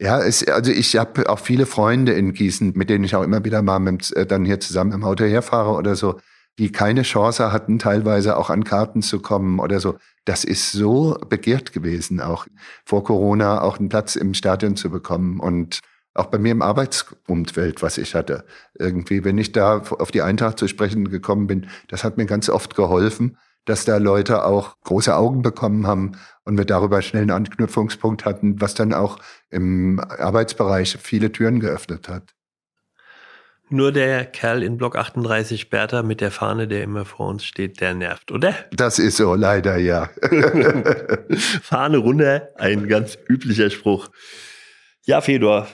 [0.00, 3.44] Ja, es, also ich habe auch viele Freunde in Gießen, mit denen ich auch immer
[3.44, 6.18] wieder mal mit, äh, dann hier zusammen im Auto herfahre oder so.
[6.58, 9.96] Die keine Chance hatten, teilweise auch an Karten zu kommen oder so.
[10.24, 12.46] Das ist so begehrt gewesen, auch
[12.84, 15.80] vor Corona auch einen Platz im Stadion zu bekommen und
[16.14, 18.44] auch bei mir im Arbeitsumfeld, was ich hatte.
[18.78, 22.48] Irgendwie, wenn ich da auf die Eintracht zu sprechen gekommen bin, das hat mir ganz
[22.48, 26.12] oft geholfen, dass da Leute auch große Augen bekommen haben
[26.44, 29.18] und wir darüber schnell einen Anknüpfungspunkt hatten, was dann auch
[29.50, 32.34] im Arbeitsbereich viele Türen geöffnet hat.
[33.70, 37.80] Nur der Kerl in Block 38, Bertha, mit der Fahne, der immer vor uns steht,
[37.80, 38.54] der nervt, oder?
[38.72, 40.10] Das ist so, leider, ja.
[41.62, 44.10] Fahne runter, ein ganz üblicher Spruch.
[45.06, 45.66] Ja, Fedor,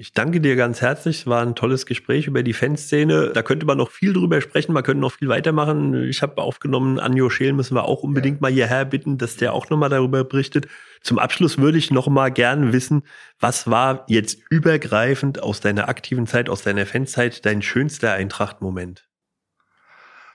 [0.00, 1.20] ich danke dir ganz herzlich.
[1.20, 3.32] Es war ein tolles Gespräch über die Fanszene.
[3.34, 4.72] Da könnte man noch viel drüber sprechen.
[4.72, 6.04] Man könnte noch viel weitermachen.
[6.04, 8.42] Ich habe aufgenommen, Anjo Scheel müssen wir auch unbedingt ja.
[8.42, 10.68] mal hierher bitten, dass der auch nochmal darüber berichtet.
[11.02, 13.02] Zum Abschluss würde ich noch mal gern wissen,
[13.40, 19.08] was war jetzt übergreifend aus deiner aktiven Zeit, aus deiner Fanzeit dein schönster Eintracht-Moment?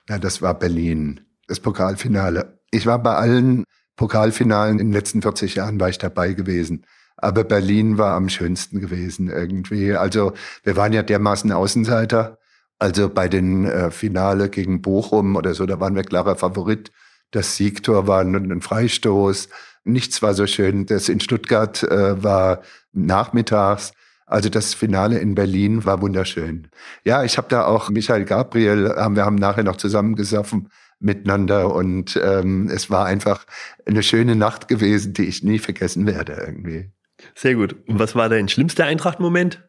[0.09, 2.59] Ja, das war Berlin, das Pokalfinale.
[2.69, 3.63] Ich war bei allen
[3.95, 6.85] Pokalfinalen in den letzten 40 Jahren war ich dabei gewesen.
[7.17, 9.93] Aber Berlin war am schönsten gewesen irgendwie.
[9.93, 10.33] Also
[10.63, 12.37] wir waren ja dermaßen Außenseiter.
[12.79, 16.91] Also bei den äh, Finale gegen Bochum oder so, da waren wir klarer Favorit.
[17.31, 19.49] Das Siegtor war ein Freistoß.
[19.85, 20.85] Nichts war so schön.
[20.85, 22.61] Das in Stuttgart äh, war
[22.91, 23.93] nachmittags.
[24.25, 26.67] Also das Finale in Berlin war wunderschön.
[27.03, 32.19] Ja, ich habe da auch Michael Gabriel, haben wir haben nachher noch zusammengesoffen miteinander und
[32.23, 33.45] ähm, es war einfach
[33.85, 36.91] eine schöne Nacht gewesen, die ich nie vergessen werde irgendwie.
[37.35, 37.75] Sehr gut.
[37.87, 39.63] Und was war dein schlimmster Eintracht-Moment?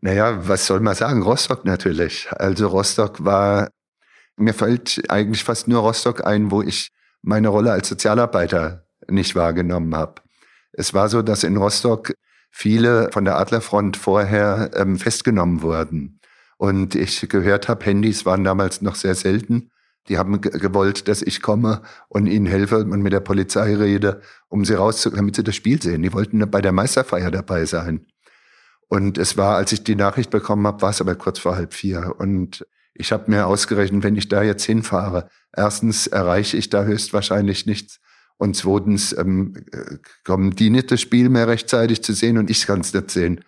[0.00, 1.22] Naja, was soll man sagen?
[1.22, 2.28] Rostock natürlich.
[2.30, 3.70] Also Rostock war,
[4.36, 6.90] mir fällt eigentlich fast nur Rostock ein, wo ich
[7.22, 10.22] meine Rolle als Sozialarbeiter nicht wahrgenommen habe.
[10.72, 12.12] Es war so, dass in Rostock
[12.50, 16.20] viele von der Adlerfront vorher ähm, festgenommen wurden.
[16.58, 19.70] Und ich gehört habe, Handys waren damals noch sehr selten.
[20.08, 24.64] Die haben gewollt, dass ich komme und ihnen helfe und mit der Polizei rede, um
[24.64, 26.02] sie rauszukommen, damit sie das Spiel sehen.
[26.02, 28.06] Die wollten bei der Meisterfeier dabei sein.
[28.88, 31.74] Und es war, als ich die Nachricht bekommen habe, war es aber kurz vor halb
[31.74, 32.14] vier.
[32.18, 37.66] Und ich habe mir ausgerechnet, wenn ich da jetzt hinfahre, erstens erreiche ich da höchstwahrscheinlich
[37.66, 38.00] nichts.
[38.38, 42.66] Und zweitens ähm, äh, kommen die nicht das Spiel mehr rechtzeitig zu sehen und ich
[42.66, 43.40] kann es nicht sehen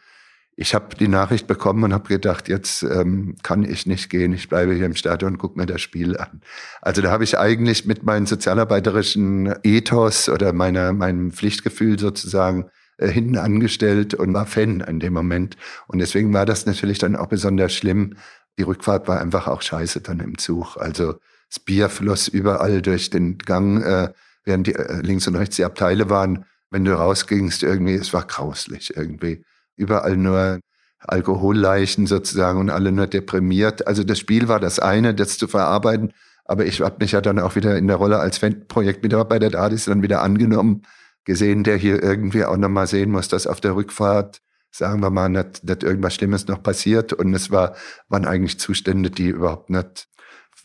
[0.60, 4.48] ich habe die Nachricht bekommen und habe gedacht, jetzt ähm, kann ich nicht gehen, ich
[4.48, 6.40] bleibe hier im Stadion und gucke mir das Spiel an.
[6.82, 13.06] Also da habe ich eigentlich mit meinem sozialarbeiterischen Ethos oder meiner, meinem Pflichtgefühl sozusagen äh,
[13.06, 15.56] hinten angestellt und war Fan in dem Moment.
[15.86, 18.16] Und deswegen war das natürlich dann auch besonders schlimm.
[18.58, 20.76] Die Rückfahrt war einfach auch scheiße dann im Zug.
[20.76, 25.54] Also das Bier floss überall durch den Gang, äh, während die, äh, links und rechts
[25.54, 26.46] die Abteile waren.
[26.68, 29.44] Wenn du rausgingst, irgendwie, es war grauslich irgendwie
[29.78, 30.60] überall nur
[31.00, 33.86] Alkoholleichen sozusagen und alle nur deprimiert.
[33.86, 36.12] Also das Spiel war das eine, das zu verarbeiten.
[36.44, 39.86] Aber ich habe mich ja dann auch wieder in der Rolle als Projektmitarbeiter da ist
[39.86, 40.82] dann wieder angenommen,
[41.24, 45.28] gesehen, der hier irgendwie auch nochmal sehen muss, dass auf der Rückfahrt, sagen wir mal,
[45.28, 47.12] nicht, nicht irgendwas Schlimmes noch passiert.
[47.12, 47.76] Und es war,
[48.08, 50.08] waren eigentlich Zustände, die überhaupt nicht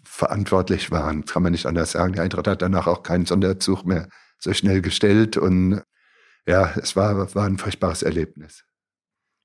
[0.03, 1.25] verantwortlich waren.
[1.25, 2.13] Kann man nicht anders sagen.
[2.13, 4.07] Die Eintracht hat danach auch keinen Sonderzug mehr
[4.39, 5.37] so schnell gestellt.
[5.37, 5.81] Und
[6.47, 8.63] ja, es war, war ein furchtbares Erlebnis.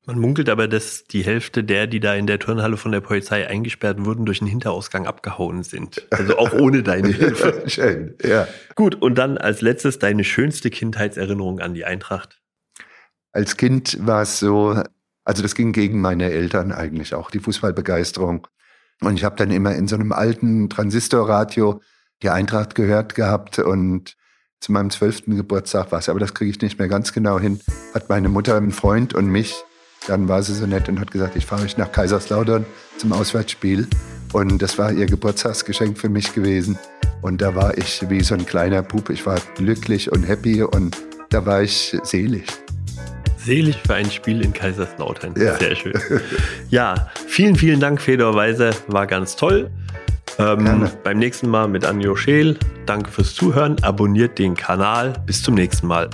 [0.09, 3.47] Man munkelt aber, dass die Hälfte der, die da in der Turnhalle von der Polizei
[3.47, 6.07] eingesperrt wurden, durch den Hinterausgang abgehauen sind.
[6.09, 7.65] Also auch ohne deine Hilfe.
[7.67, 8.49] Schön, ja.
[8.75, 12.41] Gut, und dann als letztes deine schönste Kindheitserinnerung an die Eintracht.
[13.33, 14.83] Als Kind war es so,
[15.25, 18.47] also das ging gegen meine Eltern eigentlich auch, die Fußballbegeisterung.
[19.03, 21.83] Und ich habe dann immer in so einem alten Transistorradio
[22.23, 24.17] die Eintracht gehört gehabt und
[24.61, 27.61] zu meinem zwölften Geburtstag war es, aber das kriege ich nicht mehr ganz genau hin,
[27.93, 29.65] hat meine Mutter einen Freund und mich
[30.07, 32.65] dann war sie so nett und hat gesagt, ich fahre euch nach Kaiserslautern
[32.99, 33.87] zum Auswärtsspiel.
[34.33, 36.79] Und das war ihr Geburtstagsgeschenk für mich gewesen.
[37.23, 39.11] Und da war ich wie so ein kleiner Bub.
[39.11, 40.97] Ich war glücklich und happy und
[41.31, 42.45] da war ich selig.
[43.39, 45.35] Selig für ein Spiel in Kaiserslautern.
[45.37, 45.57] Ja.
[45.57, 45.95] Sehr schön.
[46.71, 48.71] Ja, vielen, vielen Dank, Fedor Weise.
[48.89, 49.71] War ganz toll.
[50.39, 52.59] Ähm, beim nächsten Mal mit Anjo Scheel.
[52.87, 53.77] Danke fürs Zuhören.
[53.83, 55.15] Abonniert den Kanal.
[55.27, 56.11] Bis zum nächsten Mal.